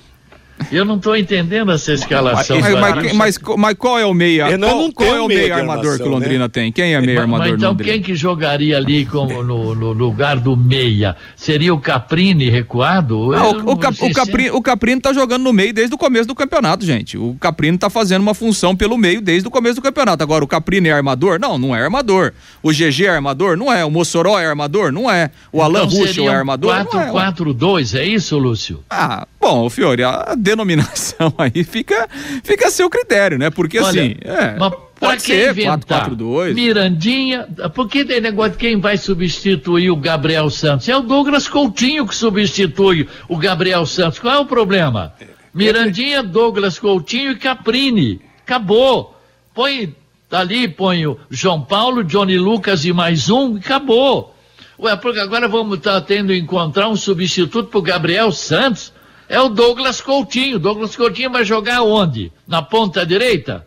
[0.70, 2.60] Eu não estou entendendo essa escalação.
[2.60, 4.50] Mas, mas, mas, mas, qual é o meia?
[4.50, 6.48] Eu não, qual, qual é o meia meia armador que o Londrina né?
[6.48, 6.72] tem?
[6.72, 7.92] Quem é meia Mas, armador mas então Londrina?
[7.92, 11.16] quem que jogaria ali como no, no lugar do meia?
[11.34, 13.34] Seria o Caprini recuado?
[13.34, 15.98] Ah, o, o, Cap, o, se- Caprini, o Caprino tá jogando no meio desde o
[15.98, 17.16] começo do campeonato, gente.
[17.16, 20.22] O Caprino tá fazendo uma função pelo meio desde o começo do campeonato.
[20.22, 21.38] Agora, o Caprino é armador?
[21.40, 22.32] Não, não é armador.
[22.62, 23.56] O GG é armador?
[23.56, 23.84] Não é.
[23.84, 24.92] O Mossoró é armador?
[24.92, 25.30] Não é.
[25.52, 26.74] O Alan então Ruschel é armador?
[26.92, 27.10] Não é.
[27.10, 28.84] 4-4-2, é isso, Lúcio?
[28.88, 32.08] Ah, bom, Fiore, a denominação aí fica,
[32.44, 33.50] fica a seu critério, né?
[33.50, 34.56] Porque assim, é,
[34.98, 36.10] pode ser inventar?
[36.10, 36.54] 4-4-2.
[36.54, 40.88] Mirandinha, porque tem negócio de quem vai substituir o Gabriel Santos?
[40.88, 44.18] É o Douglas Coutinho que substitui o Gabriel Santos.
[44.18, 45.14] Qual é o problema?
[45.52, 48.20] Mirandinha, Douglas Coutinho e Caprini.
[48.44, 49.16] Acabou.
[49.54, 49.94] Põe
[50.30, 54.34] ali, põe o João Paulo, Johnny Lucas e mais um, acabou.
[54.78, 58.92] Ué, porque agora vamos estar tendo que encontrar um substituto pro Gabriel Santos.
[59.30, 60.58] É o Douglas Coutinho.
[60.58, 62.32] Douglas Coutinho vai jogar onde?
[62.48, 63.64] Na ponta direita?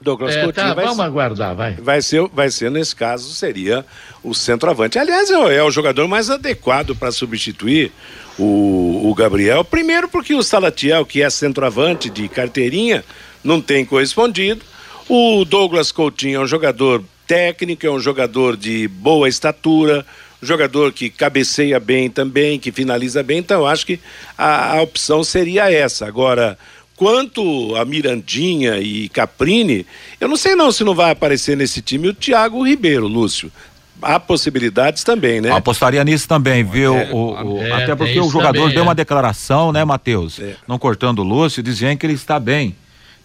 [0.00, 1.72] Douglas É, Coutinho tá, vai, vamos aguardar, vai.
[1.74, 3.84] vai ser, vai ser, nesse caso, seria
[4.22, 4.98] o centroavante.
[4.98, 7.90] Aliás, é, o- é jogador mais adequado para substituir
[8.38, 9.64] o, o Gabriel.
[9.64, 13.04] Primeiro, porque o Salatiel, que é centroavante de carteirinha,
[13.42, 14.62] não tem correspondido.
[15.08, 20.06] O Douglas Coutinho é um jogador técnico, é um jogador de boa estatura,
[20.42, 23.38] jogador que cabeceia bem também, que finaliza bem.
[23.38, 23.98] Então, eu acho que
[24.36, 26.06] a, a opção seria essa.
[26.06, 26.58] Agora.
[26.98, 29.84] Quanto a Mirandinha e Caprini,
[30.18, 33.52] eu não sei não se não vai aparecer nesse time o Thiago Ribeiro, Lúcio.
[34.00, 35.50] Há possibilidades também, né?
[35.52, 36.94] Apostaria nisso também, viu?
[36.96, 38.82] É, o, o- é, até tem porque o isso jogador também, deu é.
[38.82, 40.40] uma declaração, né, Matheus?
[40.40, 40.56] É.
[40.66, 42.74] Não cortando o Lúcio, dizendo que ele está bem.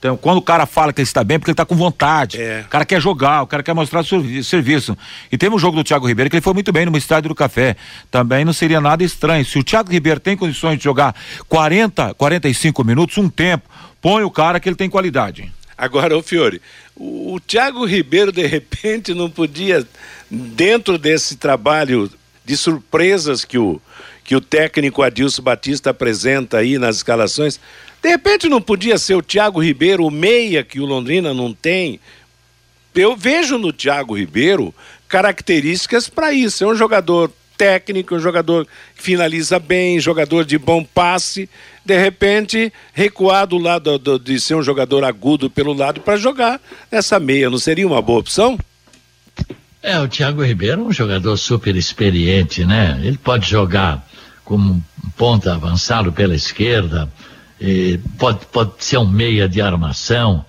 [0.01, 2.41] Então, quando o cara fala que ele está bem, é porque ele está com vontade.
[2.41, 2.63] É.
[2.65, 4.97] O cara quer jogar, o cara quer mostrar servi- serviço.
[5.31, 7.35] E teve um jogo do Thiago Ribeiro que ele foi muito bem no estádio do
[7.35, 7.75] Café.
[8.09, 9.45] Também não seria nada estranho.
[9.45, 11.15] Se o Thiago Ribeiro tem condições de jogar
[11.47, 13.69] 40, 45 minutos, um tempo,
[14.01, 15.51] põe o cara que ele tem qualidade.
[15.77, 16.59] Agora, ô Fiore,
[16.95, 19.85] o, o Thiago Ribeiro, de repente, não podia,
[20.31, 22.09] dentro desse trabalho
[22.43, 23.79] de surpresas que o,
[24.23, 27.59] que o técnico Adilson Batista apresenta aí nas escalações,
[28.01, 31.99] de repente não podia ser o Thiago Ribeiro, o meia que o Londrina não tem.
[32.95, 34.73] Eu vejo no Thiago Ribeiro
[35.07, 36.63] características para isso.
[36.63, 41.47] É um jogador técnico, um jogador que finaliza bem, jogador de bom passe.
[41.85, 46.59] De repente, recuar do lado do- de ser um jogador agudo pelo lado para jogar
[46.91, 47.49] nessa meia.
[47.49, 48.57] Não seria uma boa opção?
[49.83, 52.99] É, o Thiago Ribeiro é um jogador super experiente, né?
[53.03, 54.07] Ele pode jogar
[54.43, 57.11] como um ponta avançado pela esquerda,
[58.17, 60.43] pode, pode ser um meia de armação,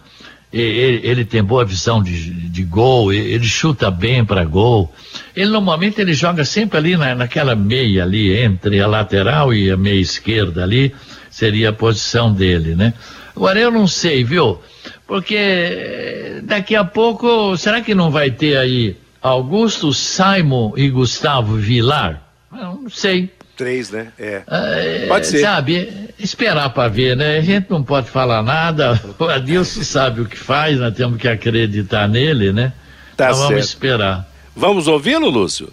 [0.53, 4.92] ele, ele tem boa visão de, de gol, ele chuta bem para gol.
[5.35, 9.77] Ele normalmente ele joga sempre ali na, naquela meia ali, entre a lateral e a
[9.77, 10.94] meia esquerda ali,
[11.31, 12.92] seria a posição dele, né?
[13.35, 14.61] Agora eu não sei, viu?
[15.07, 21.57] Porque eh, daqui a pouco, será que não vai ter aí Augusto, Simon e Gustavo
[21.57, 22.22] Vilar?
[22.53, 23.31] Eu não sei.
[23.62, 24.09] Três, né?
[24.18, 24.42] É.
[24.51, 25.38] É, Pode ser.
[25.38, 27.38] Sabe, esperar para ver, né?
[27.38, 29.01] A gente não pode falar nada.
[29.20, 32.72] O Adilson sabe o que faz, nós temos que acreditar nele, né?
[33.16, 33.64] Tá então vamos certo.
[33.64, 34.29] esperar.
[34.57, 35.68] Vamos ouvi-lo, Lúcio?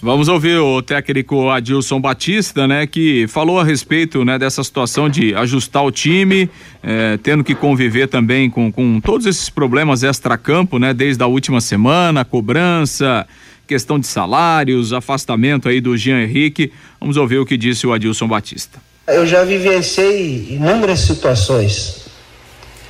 [0.00, 5.34] Vamos ouvir o técnico Adilson Batista, né, que falou a respeito, né, dessa situação de
[5.34, 6.48] ajustar o time,
[6.82, 11.60] eh, tendo que conviver também com, com todos esses problemas extra-campo, né, desde a última
[11.60, 13.26] semana, cobrança,
[13.66, 16.72] questão de salários, afastamento aí do Jean Henrique.
[17.00, 18.78] Vamos ouvir o que disse o Adilson Batista.
[19.06, 22.06] Eu já vivenciei inúmeras situações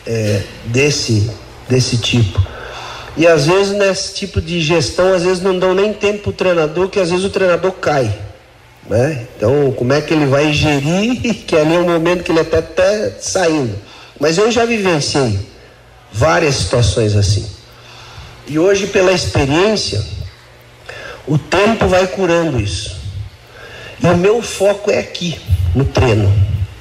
[0.06, 1.30] é, desse,
[1.68, 2.40] desse tipo.
[3.16, 6.88] E às vezes nesse tipo de gestão, às vezes não dão nem tempo pro treinador,
[6.88, 8.12] que às vezes o treinador cai.
[8.88, 9.26] Né?
[9.36, 12.58] Então, como é que ele vai gerir, que ali é o momento que ele até
[12.58, 13.74] está saindo.
[14.20, 15.38] Mas eu já vivenciei
[16.12, 17.46] várias situações assim.
[18.46, 20.04] E hoje, pela experiência,
[21.26, 22.96] o tempo vai curando isso.
[24.02, 25.40] E o meu foco é aqui,
[25.74, 26.32] no treino.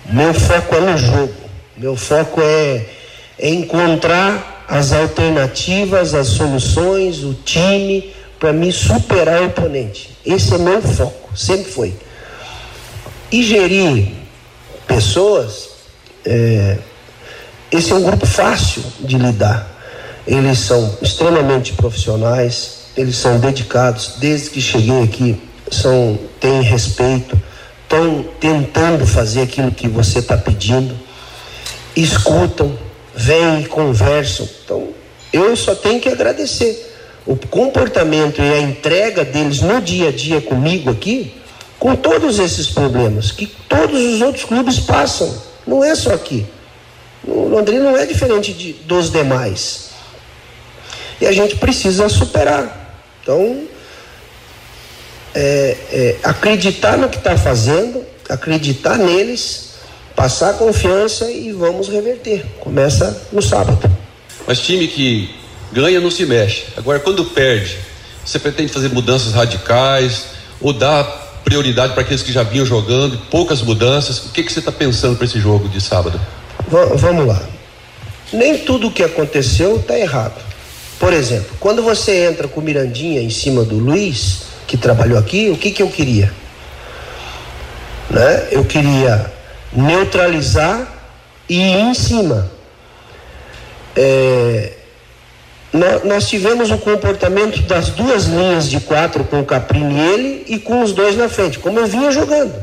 [0.10, 1.34] Meu foco é no jogo.
[1.78, 2.86] Meu foco é,
[3.40, 10.18] é encontrar as alternativas, as soluções, o time para me superar o oponente.
[10.26, 11.96] Esse é meu foco, sempre foi.
[13.32, 14.10] E gerir
[14.86, 15.70] pessoas,
[16.26, 16.78] é,
[17.72, 19.68] esse é um grupo fácil de lidar.
[20.28, 25.42] Eles são extremamente profissionais, eles são dedicados, desde que cheguei aqui,
[25.72, 27.40] são, têm respeito,
[27.84, 30.96] estão tentando fazer aquilo que você está pedindo,
[31.96, 32.78] escutam,
[33.16, 34.48] vêm e conversam.
[34.64, 34.90] Então,
[35.32, 36.92] eu só tenho que agradecer.
[37.26, 41.34] O comportamento e a entrega deles no dia a dia comigo aqui,
[41.80, 45.34] com todos esses problemas que todos os outros clubes passam,
[45.66, 46.46] não é só aqui.
[47.26, 49.90] O Londrina não é diferente de, dos demais.
[51.22, 52.83] E a gente precisa superar.
[53.24, 53.64] Então,
[55.34, 59.76] é, é, acreditar no que está fazendo, acreditar neles,
[60.14, 62.46] passar confiança e vamos reverter.
[62.60, 63.80] Começa no sábado.
[64.46, 65.34] Mas time que
[65.72, 66.66] ganha não se mexe.
[66.76, 67.78] Agora, quando perde,
[68.26, 70.26] você pretende fazer mudanças radicais
[70.60, 71.04] ou dar
[71.46, 74.20] prioridade para aqueles que já vinham jogando, poucas mudanças?
[74.26, 76.20] O que, que você está pensando para esse jogo de sábado?
[76.68, 77.42] V vamos lá.
[78.34, 80.53] Nem tudo o que aconteceu está errado.
[81.00, 85.50] Por exemplo, quando você entra com o Mirandinha em cima do Luiz, que trabalhou aqui,
[85.50, 86.34] o que, que eu queria?
[88.10, 88.48] Né?
[88.52, 89.32] Eu queria
[89.72, 90.88] neutralizar
[91.50, 92.50] e ir em cima.
[93.96, 94.74] É,
[96.04, 100.60] nós tivemos o comportamento das duas linhas de quatro com o Caprini e ele e
[100.60, 102.54] com os dois na frente, como eu vinha jogando.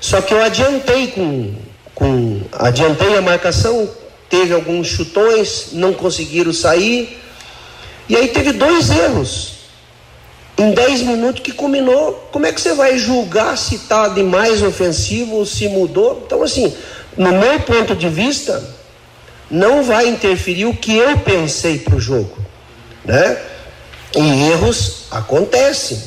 [0.00, 1.54] Só que eu adiantei com,
[1.94, 3.88] com adiantei a marcação,
[4.28, 7.18] teve alguns chutões, não conseguiram sair.
[8.10, 9.52] E aí teve dois erros
[10.58, 12.28] em 10 minutos que culminou.
[12.32, 16.20] Como é que você vai julgar se está de mais ofensivo ou se mudou?
[16.26, 16.76] Então, assim,
[17.16, 18.64] no meu ponto de vista,
[19.48, 22.36] não vai interferir o que eu pensei para o jogo.
[23.04, 23.40] Né?
[24.16, 26.02] E erros acontecem.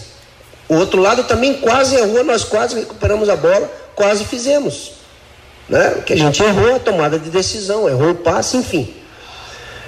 [0.68, 4.92] O outro lado também quase errou, nós quase recuperamos a bola, quase fizemos.
[5.70, 6.04] Né?
[6.06, 8.94] Que a gente errou a tomada de decisão, errou o passe, enfim.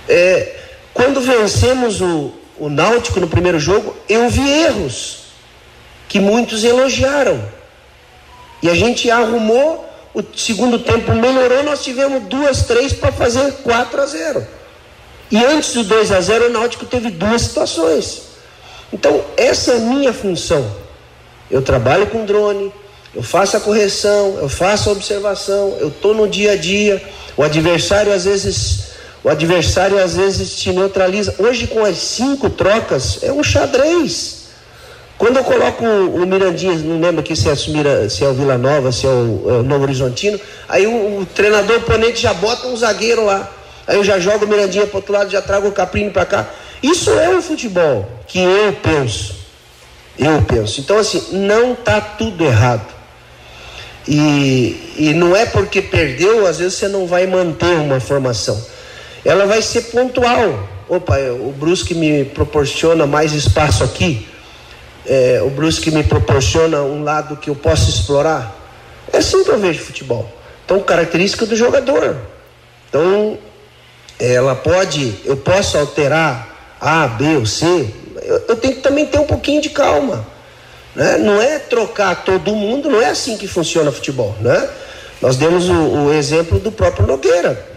[0.07, 0.55] É,
[0.96, 5.26] quando vencemos o, o Náutico no primeiro jogo, eu vi erros
[6.08, 7.43] que muitos elogiaram.
[8.64, 14.02] E a gente arrumou, o segundo tempo melhorou, nós tivemos duas, três para fazer 4
[14.02, 14.48] a 0.
[15.30, 18.22] E antes do 2 a 0 o Náutico teve duas situações.
[18.93, 20.66] Então, essa é a minha função.
[21.52, 22.72] Eu trabalho com drone,
[23.14, 27.04] eu faço a correção, eu faço a observação, eu estou no dia a dia.
[27.36, 28.95] O adversário às vezes
[29.26, 31.34] o adversário às vezes te neutraliza.
[31.40, 34.50] Hoje, com as cinco trocas, é um xadrez.
[35.18, 38.92] Quando eu coloco o, Mirandinha, não lembro aqui se é, se é o Vila Nova,
[38.92, 42.78] se é o, é o Novo Horizontino, aí o, o treinador oponente já bota um
[42.78, 43.52] zagueiro lá.
[43.88, 46.48] Aí eu já jogo o Mirandinha para outro lado, já trago o Caprini para cá.
[46.84, 49.38] Isso é o futebol que eu penso.
[50.20, 50.82] Eu penso.
[50.82, 52.94] Então, assim, não está tudo errado.
[54.08, 58.75] E, e não é porque perdeu, às vezes você não vai manter uma formação
[59.26, 60.70] ela vai ser pontual.
[60.88, 64.28] Opa, o Brusque me proporciona mais espaço aqui,
[65.06, 68.56] é, o Brusque me proporciona um lado que eu posso explorar.
[69.12, 70.32] É assim que eu vejo futebol.
[70.64, 72.18] Então, característica do jogador.
[72.90, 73.38] Então,
[74.20, 77.66] ela pode, eu posso alterar A, B ou C,
[78.22, 80.26] eu, eu tenho que também ter um pouquinho de calma.
[80.96, 81.18] Né?
[81.18, 84.36] Não é trocar todo mundo, não é assim que funciona futebol.
[84.40, 84.70] Né?
[85.22, 87.75] Nós demos o, o exemplo do próprio Nogueira.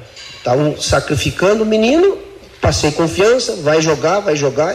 [0.48, 2.16] Estavam sacrificando o menino,
[2.58, 4.74] passei confiança, vai jogar, vai jogar.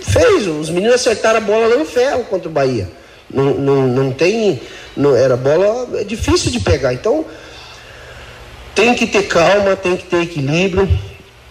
[0.00, 2.88] Fez, os meninos acertaram a bola lá no ferro contra o Bahia.
[3.30, 4.58] Não, não, não tem.
[4.96, 6.94] Não, era bola é difícil de pegar.
[6.94, 7.26] Então
[8.74, 10.88] tem que ter calma, tem que ter equilíbrio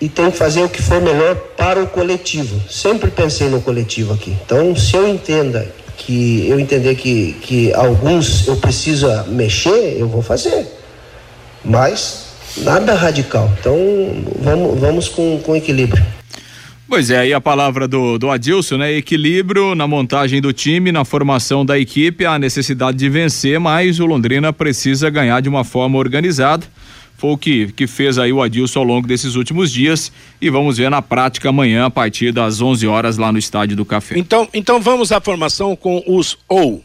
[0.01, 2.59] e tem que fazer o que for melhor para o coletivo.
[2.67, 4.35] Sempre pensei no coletivo aqui.
[4.43, 10.23] Então, se eu entenda que eu entender que, que alguns eu preciso mexer, eu vou
[10.23, 10.65] fazer.
[11.63, 12.26] Mas
[12.63, 13.51] nada radical.
[13.59, 13.75] Então
[14.41, 16.03] vamos, vamos com, com equilíbrio.
[16.89, 18.93] Pois é, aí a palavra do, do Adilson, né?
[18.93, 24.05] Equilíbrio na montagem do time, na formação da equipe, a necessidade de vencer, mas o
[24.05, 26.65] Londrina precisa ganhar de uma forma organizada.
[27.17, 30.77] Foi o que, que fez aí o Adilson ao longo desses últimos dias e vamos
[30.77, 34.17] ver na prática amanhã a partir das 11 horas lá no Estádio do Café.
[34.17, 36.83] Então, então vamos à formação com os ou.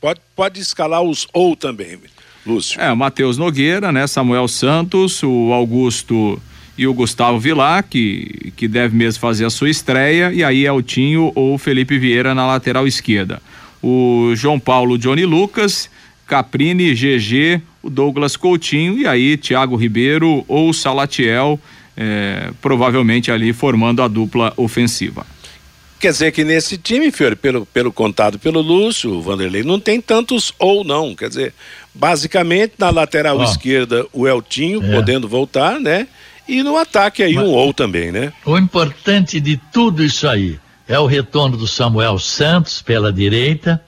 [0.00, 1.98] Pode, pode escalar os ou também.
[2.44, 2.80] Lúcio.
[2.80, 4.06] É, Matheus Nogueira, né?
[4.06, 6.40] Samuel Santos, o Augusto
[6.76, 10.72] e o Gustavo Vilar, que, que deve mesmo fazer a sua estreia, e aí é
[10.72, 13.40] o Tinho ou Felipe Vieira na lateral esquerda.
[13.82, 15.90] O João Paulo Johnny Lucas,
[16.26, 21.60] Caprini, GG, o Douglas Coutinho e aí Thiago Ribeiro ou Salatiel,
[21.96, 25.26] é, provavelmente ali formando a dupla ofensiva.
[26.00, 30.00] Quer dizer que nesse time, Fiore, pelo, pelo contado pelo Lúcio, o Vanderlei, não tem
[30.00, 31.14] tantos ou não.
[31.14, 31.54] Quer dizer,
[31.94, 34.94] basicamente na lateral esquerda o Eltinho é.
[34.94, 36.06] podendo voltar, né?
[36.48, 38.32] E no ataque aí Mas, um ou também, né?
[38.44, 43.80] O importante de tudo isso aí é o retorno do Samuel Santos pela direita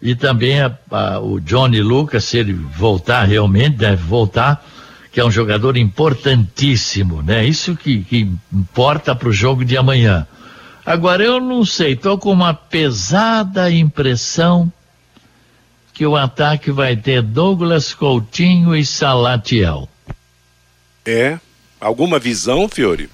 [0.00, 4.64] e também a, a, o Johnny Lucas, se ele voltar realmente, deve voltar,
[5.12, 7.44] que é um jogador importantíssimo, né?
[7.44, 10.26] Isso que, que importa para o jogo de amanhã.
[10.86, 14.72] Agora eu não sei, tô com uma pesada impressão
[15.98, 19.88] que o ataque vai ter Douglas Coutinho e Salatiel.
[21.04, 21.40] É?
[21.80, 23.10] Alguma visão, Fiore?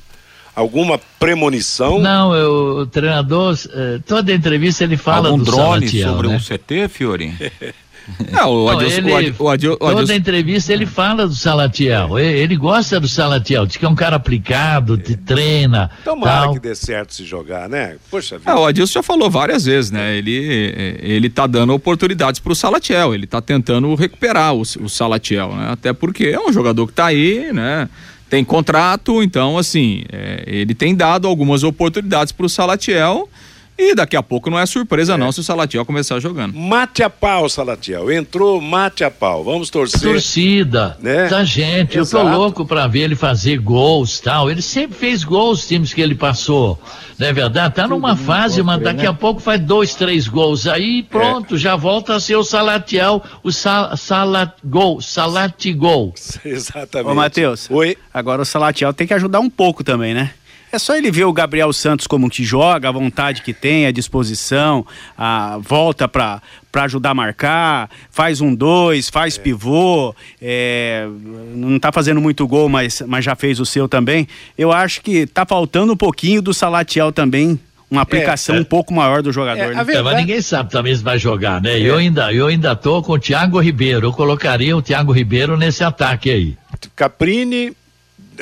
[0.54, 1.98] Alguma premonição?
[1.98, 6.36] Não, eu, o treinador, eh, toda entrevista ele fala Algum do drone Salatiel, sobre né?
[6.36, 7.52] um CT, Fiore?
[8.30, 12.18] Não, o Adilson, ele, o Adilson, o Adilson, toda entrevista ele fala do Salatiel.
[12.18, 15.90] Ele, ele gosta do Salatiel, diz que é um cara aplicado, te treina.
[16.04, 16.54] Tomara tal.
[16.54, 17.96] que dê certo se jogar, né?
[18.10, 18.50] Poxa vida.
[18.50, 20.16] É, o Adilson já falou várias vezes, né?
[20.16, 25.70] Ele, ele tá dando oportunidades pro Salatiel, ele tá tentando recuperar o, o Salatiel, né?
[25.70, 27.88] Até porque é um jogador que tá aí, né?
[28.28, 33.28] Tem contrato, então, assim, é, ele tem dado algumas oportunidades pro Salatiel.
[33.76, 35.16] E daqui a pouco não é surpresa, é.
[35.16, 36.54] não, se o Salatiel começar jogando.
[36.54, 38.10] Mate a pau, Salatiel.
[38.12, 39.42] Entrou, mate a pau.
[39.42, 40.00] Vamos torcer.
[40.00, 41.28] Torcida Né?
[41.28, 41.96] da gente.
[41.98, 42.36] Eu tô Exato.
[42.36, 44.48] louco pra ver ele fazer gols tal.
[44.48, 46.80] Ele sempre fez gols, os times que ele passou.
[47.18, 47.74] Não é verdade?
[47.74, 49.08] Tá numa fase, mas daqui né?
[49.08, 50.66] a pouco faz dois, três gols.
[50.68, 56.14] Aí pronto, já volta a ser o Salatiel, o sal, salat, gol, Salatigol.
[56.44, 57.10] Exatamente.
[57.10, 57.68] Ô, Matheus.
[57.70, 57.96] Oi.
[58.12, 60.30] Agora o Salatiel tem que ajudar um pouco também, né?
[60.74, 63.92] É só ele ver o Gabriel Santos como que joga, a vontade que tem, a
[63.92, 64.84] disposição,
[65.16, 66.42] a volta para
[66.74, 70.12] ajudar a marcar, faz um dois, faz pivô,
[70.42, 71.06] é,
[71.54, 74.26] não tá fazendo muito gol, mas, mas já fez o seu também.
[74.58, 77.56] Eu acho que tá faltando um pouquinho do Salatiel também,
[77.88, 78.60] uma aplicação é.
[78.60, 79.60] um pouco maior do jogador.
[79.60, 79.84] É, né?
[79.84, 81.78] verdade- É, mas ninguém sabe também se vai jogar, né?
[81.78, 84.08] Eu ainda, eu ainda tô com o Thiago Ribeiro.
[84.08, 86.56] Eu colocaria o Thiago Ribeiro nesse ataque aí.
[86.96, 87.72] Caprini, é,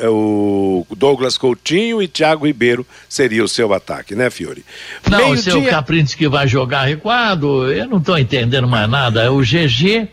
[0.03, 4.65] o Douglas Coutinho e Thiago Ribeiro seria o seu ataque, né, Fiore?
[5.11, 9.33] Não, o Meio-dia- seu Capriles que vai jogar recuado, eu não estou entendendo mais nada.
[9.33, 10.09] O GG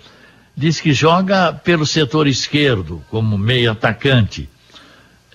[0.55, 4.49] diz que joga pelo setor esquerdo, como meio atacante.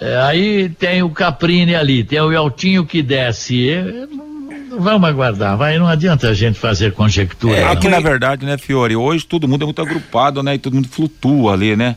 [0.01, 3.71] É, aí tem o Caprini ali, tem o Eltinho que desce.
[3.71, 4.35] É, não-
[4.81, 7.57] vamos aguardar, vai, não adianta a gente fazer conjectura.
[7.57, 7.71] É, não.
[7.71, 10.89] aqui na verdade, né, Fiore, hoje todo mundo é muito agrupado, né, e todo mundo
[10.89, 11.95] flutua ali, né.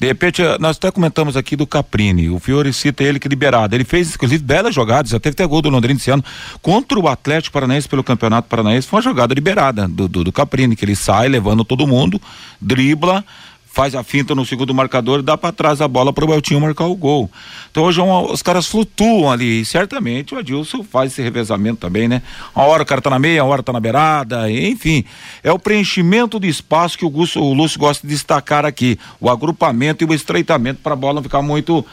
[0.00, 3.74] De repente, eh, nós até comentamos aqui do Caprini, o Fiore cita ele que liberado,
[3.74, 6.24] ele fez inclusive belas jogadas, já teve até gol do Londrina esse ano,
[6.62, 10.74] contra o Atlético Paranaense pelo Campeonato Paranaense, foi uma jogada liberada do, do, do Caprini,
[10.74, 12.18] que ele sai levando todo mundo,
[12.58, 13.22] dribla,
[13.72, 16.86] faz a finta no segundo marcador dá para trás a bola para o Beltinho marcar
[16.86, 17.30] o gol.
[17.70, 21.76] Então hoje é uma- os caras flutuam ali e certamente o Adilson faz esse revezamento
[21.80, 22.20] também, né?
[22.54, 25.04] Uma hora o cara tá na meia, uma hora tá na beirada, enfim.
[25.42, 28.98] É o preenchimento de espaço que o, Gusto, o Lúcio gosta de destacar aqui.
[29.20, 31.84] O agrupamento e o estreitamento para a bola não ficar muito,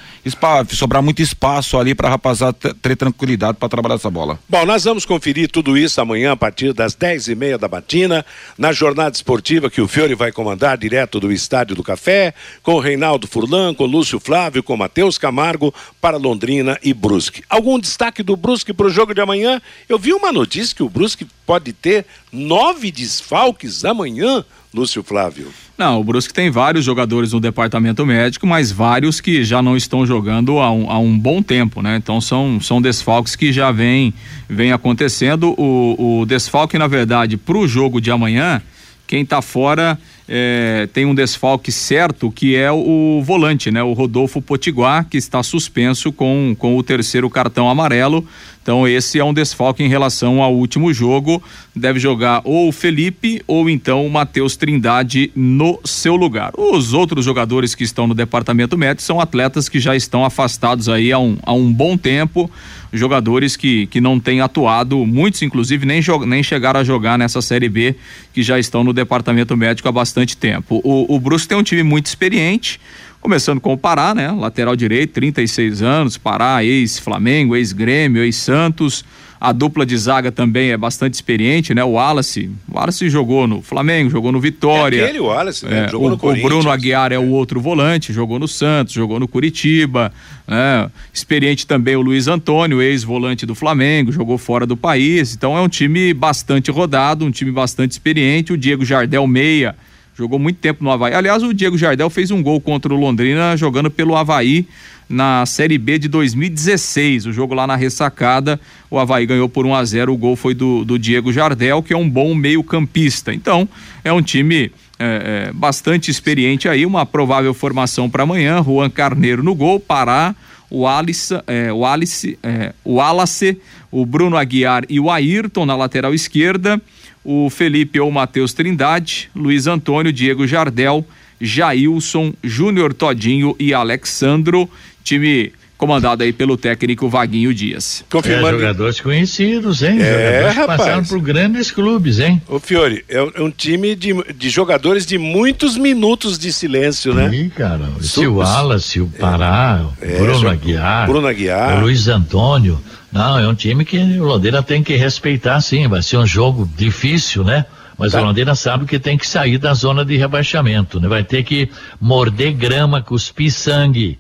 [0.72, 4.40] sobrar muito espaço ali para rapaziada ter- tranquilidade para trabalhar essa bola.
[4.50, 8.26] Bom, nós vamos conferir tudo isso amanhã a partir das dez e meia da matina,
[8.58, 13.28] na jornada esportiva que o Fiore vai comandar direto do Estádio do Café, com Reinaldo
[13.28, 17.44] Furlan, com Lúcio Flávio, com Matheus Camargo, para Londrina e Brusque.
[17.50, 19.62] Algum destaque do Brusque para o jogo de amanhã?
[19.88, 24.44] Eu vi uma notícia que o Brusque pode ter nove desfalques amanhã,
[24.74, 25.52] Lúcio Flávio.
[25.78, 30.06] Não, o Brusque tem vários jogadores no departamento médico, mas vários que já não estão
[30.06, 31.98] jogando há um, há um bom tempo, né?
[31.98, 34.14] Então são, são desfalques que já vem,
[34.50, 35.54] vem acontecendo.
[35.58, 38.62] O, o desfalque, na verdade, para o jogo de amanhã,
[39.08, 39.98] quem está fora
[40.28, 43.82] é, tem um desfalque certo que é o, volante, né?
[43.82, 48.28] O Rodolfo Potiguar, que está suspenso com, com o terceiro cartão amarelo.
[48.62, 51.42] Então esse é um desfalque em relação ao último jogo.
[51.74, 56.52] Deve jogar ou o Felipe ou então o Matheus Trindade no seu lugar.
[56.58, 61.14] Os outros jogadores que estão no departamento médico são atletas que já estão afastados aí
[61.14, 62.52] há um, há um bom tempo.
[62.94, 67.70] Jogadores que, que não têm atuado, muitos inclusive nem, nem chegaram a jogar nessa Série
[67.70, 67.96] B,
[68.34, 70.82] que já estão no departamento médico há bastante tempo.
[70.84, 72.80] O, o Brusque tem um time muito experiente,
[73.20, 74.32] Começando com o Pará, né?
[74.32, 79.04] Lateral direito, 36 anos, Pará, ex-Flamengo, ex-Grêmio, ex-Santos.
[79.40, 81.84] A dupla de zaga também é bastante experiente, né?
[81.84, 85.02] O Wallace, o Wallace jogou no Flamengo, jogou no Vitória.
[85.02, 85.86] É aquele Wallace, né?
[85.86, 86.50] É, Jogou o, no o Corinthians.
[86.50, 90.12] Bruno Aguiar é o outro volante, jogou no Santos, jogou no Curitiba,
[90.48, 90.90] né?
[91.14, 95.34] Experiente também o Luiz Antônio, ex-volante do Flamengo, jogou fora do país.
[95.36, 98.54] Então é um time bastante rodado, um time bastante experiente.
[98.54, 99.76] O Diego Jardel Meia
[100.18, 101.14] Jogou muito tempo no Havaí.
[101.14, 104.68] Aliás, o Diego Jardel fez um gol contra o Londrina jogando pelo Havaí
[105.08, 107.28] na Série B de 2016.
[107.28, 108.60] O jogo lá na ressacada,
[108.90, 111.94] o Havaí ganhou por 1 a 0 O gol foi do, do Diego Jardel, que
[111.94, 113.32] é um bom meio-campista.
[113.32, 113.70] Então,
[114.04, 114.72] é um time.
[115.00, 118.64] É, é, bastante experiente aí, uma provável formação para amanhã.
[118.64, 120.36] Juan Carneiro no gol, Pará,
[120.72, 123.62] o Alice, é, o Alice, é, o Alace,
[123.92, 126.82] o Bruno Aguiar e o Ayrton na lateral esquerda
[127.28, 131.06] o Felipe ou Matheus Trindade, Luiz Antônio, Diego Jardel,
[131.42, 134.70] Jailson, Júnior Todinho e Alexandro,
[135.04, 138.06] time comandado aí pelo técnico Vaguinho Dias.
[138.10, 138.56] Confirmando.
[138.56, 140.00] É, jogadores conhecidos, hein?
[140.02, 140.78] É, jogadores rapaz.
[140.78, 142.42] passaram por grandes clubes, hein?
[142.48, 147.30] Ô Fiore, é, é um time de, de jogadores de muitos minutos de silêncio, né?
[147.30, 147.90] Sim, cara.
[148.00, 152.82] Se o Wallace, o Pará, é, o Bruno Aguiar, Bruno Aguiar, Luiz Antônio.
[153.18, 155.88] Não, é um time que o Londrina tem que respeitar, sim.
[155.88, 157.66] Vai ser um jogo difícil, né?
[157.98, 158.22] Mas tá.
[158.22, 161.08] o Londrina sabe que tem que sair da zona de rebaixamento, né?
[161.08, 164.20] Vai ter que morder grama, cuspir sangue.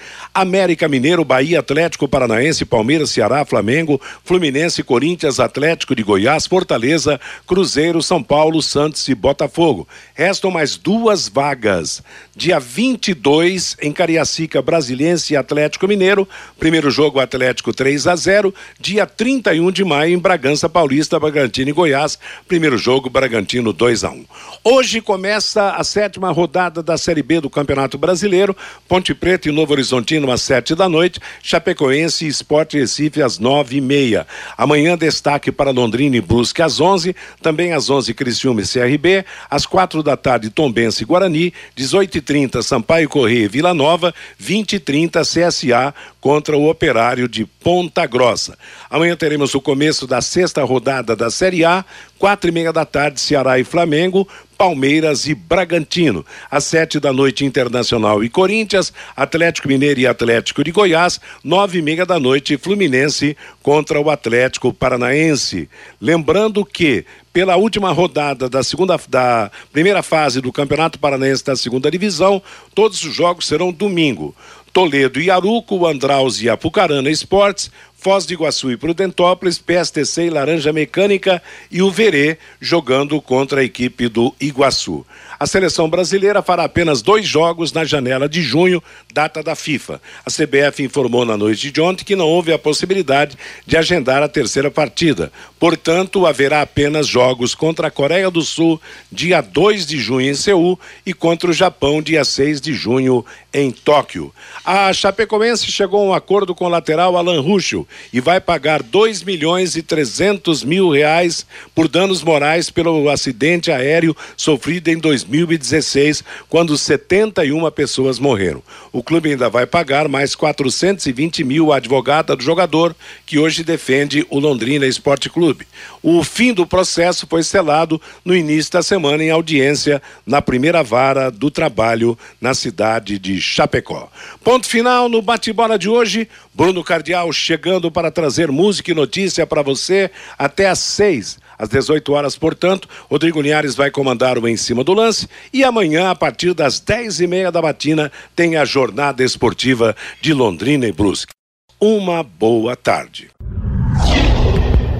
[0.55, 8.01] América Mineiro, Bahia, Atlético Paranaense, Palmeiras, Ceará, Flamengo, Fluminense, Corinthians, Atlético de Goiás, Fortaleza, Cruzeiro,
[8.01, 9.85] São Paulo, Santos e Botafogo.
[10.13, 12.01] Restam mais duas vagas.
[12.33, 16.25] Dia 22 em Cariacica, Brasiliense e Atlético Mineiro.
[16.57, 18.55] Primeiro jogo Atlético 3 a 0.
[18.79, 22.17] Dia 31 de maio em Bragança Paulista, Bragantino e Goiás.
[22.47, 24.25] Primeiro jogo Bragantino 2 a 1.
[24.63, 28.55] Hoje começa a sétima rodada da Série B do Campeonato Brasileiro.
[28.87, 33.77] Ponte Preta e Novo Horizontino às sete da noite, Chapecoense e Esporte Recife às nove
[33.77, 34.27] e meia.
[34.55, 39.65] Amanhã destaque para Londrina e Brusque às onze, também às onze Criciúma e CRB, às
[39.65, 44.73] quatro da tarde Tombense e Guarani, 18 e 30 Sampaio Correia e Vila Nova, 20
[44.73, 45.93] e 30 CSA
[46.25, 48.57] contra o Operário de Ponta Grossa.
[48.89, 51.85] Amanhã teremos o começo da sexta rodada da Série A,
[52.17, 56.25] quatro e meia da tarde Ceará e Flamengo, Palmeiras e Bragantino.
[56.49, 61.81] Às sete da noite, Internacional e Corinthians, Atlético Mineiro e Atlético de Goiás, nove e
[61.83, 65.69] meia da noite, Fluminense contra o Atlético Paranaense.
[66.01, 71.91] Lembrando que pela última rodada da segunda da primeira fase do Campeonato Paranaense da Segunda
[71.91, 72.41] Divisão,
[72.73, 74.33] todos os jogos serão domingo.
[74.75, 77.71] Toledo e Aruco, Andraus e Apucarana Esportes,
[78.05, 81.41] Foz do Iguaçu e Prudentópolis, PSTC e Laranja Mecânica
[81.71, 85.03] e o Verê jogando contra a equipe do Iguaçu.
[85.39, 88.81] A seleção brasileira fará apenas dois jogos na janela de junho,
[89.11, 89.99] data da FIFA.
[90.23, 93.35] A CBF informou na noite de ontem que não houve a possibilidade
[93.65, 95.31] de agendar a terceira partida.
[95.59, 98.79] Portanto, haverá apenas jogos contra a Coreia do Sul,
[99.11, 103.71] dia 2 de junho em Seul, e contra o Japão, dia 6 de junho em
[103.71, 104.31] Tóquio.
[104.63, 109.23] A Chapecoense chegou a um acordo com o lateral Alan Ruschel e vai pagar 2
[109.23, 116.77] milhões e 300 mil reais por danos morais pelo acidente aéreo sofrido em 2016, quando
[116.77, 118.61] 71 pessoas morreram.
[118.91, 124.25] O clube ainda vai pagar mais 420 mil à advogada do jogador, que hoje defende
[124.29, 125.67] o Londrina Esporte Clube.
[126.01, 131.29] O fim do processo foi selado no início da semana em audiência na primeira vara
[131.29, 134.09] do trabalho na cidade de Chapecó.
[134.43, 136.27] Ponto final no bate-bola de hoje.
[136.55, 141.37] Bruno Cardial chegando para trazer música e notícia para você até às seis.
[141.59, 146.09] Às 18 horas, portanto, Rodrigo Linhares vai comandar o Em Cima do Lance e amanhã,
[146.09, 150.93] a partir das 10 e meia da matina, tem a jornada esportiva de Londrina e
[150.93, 151.33] Brusque.
[151.79, 153.29] Uma boa tarde.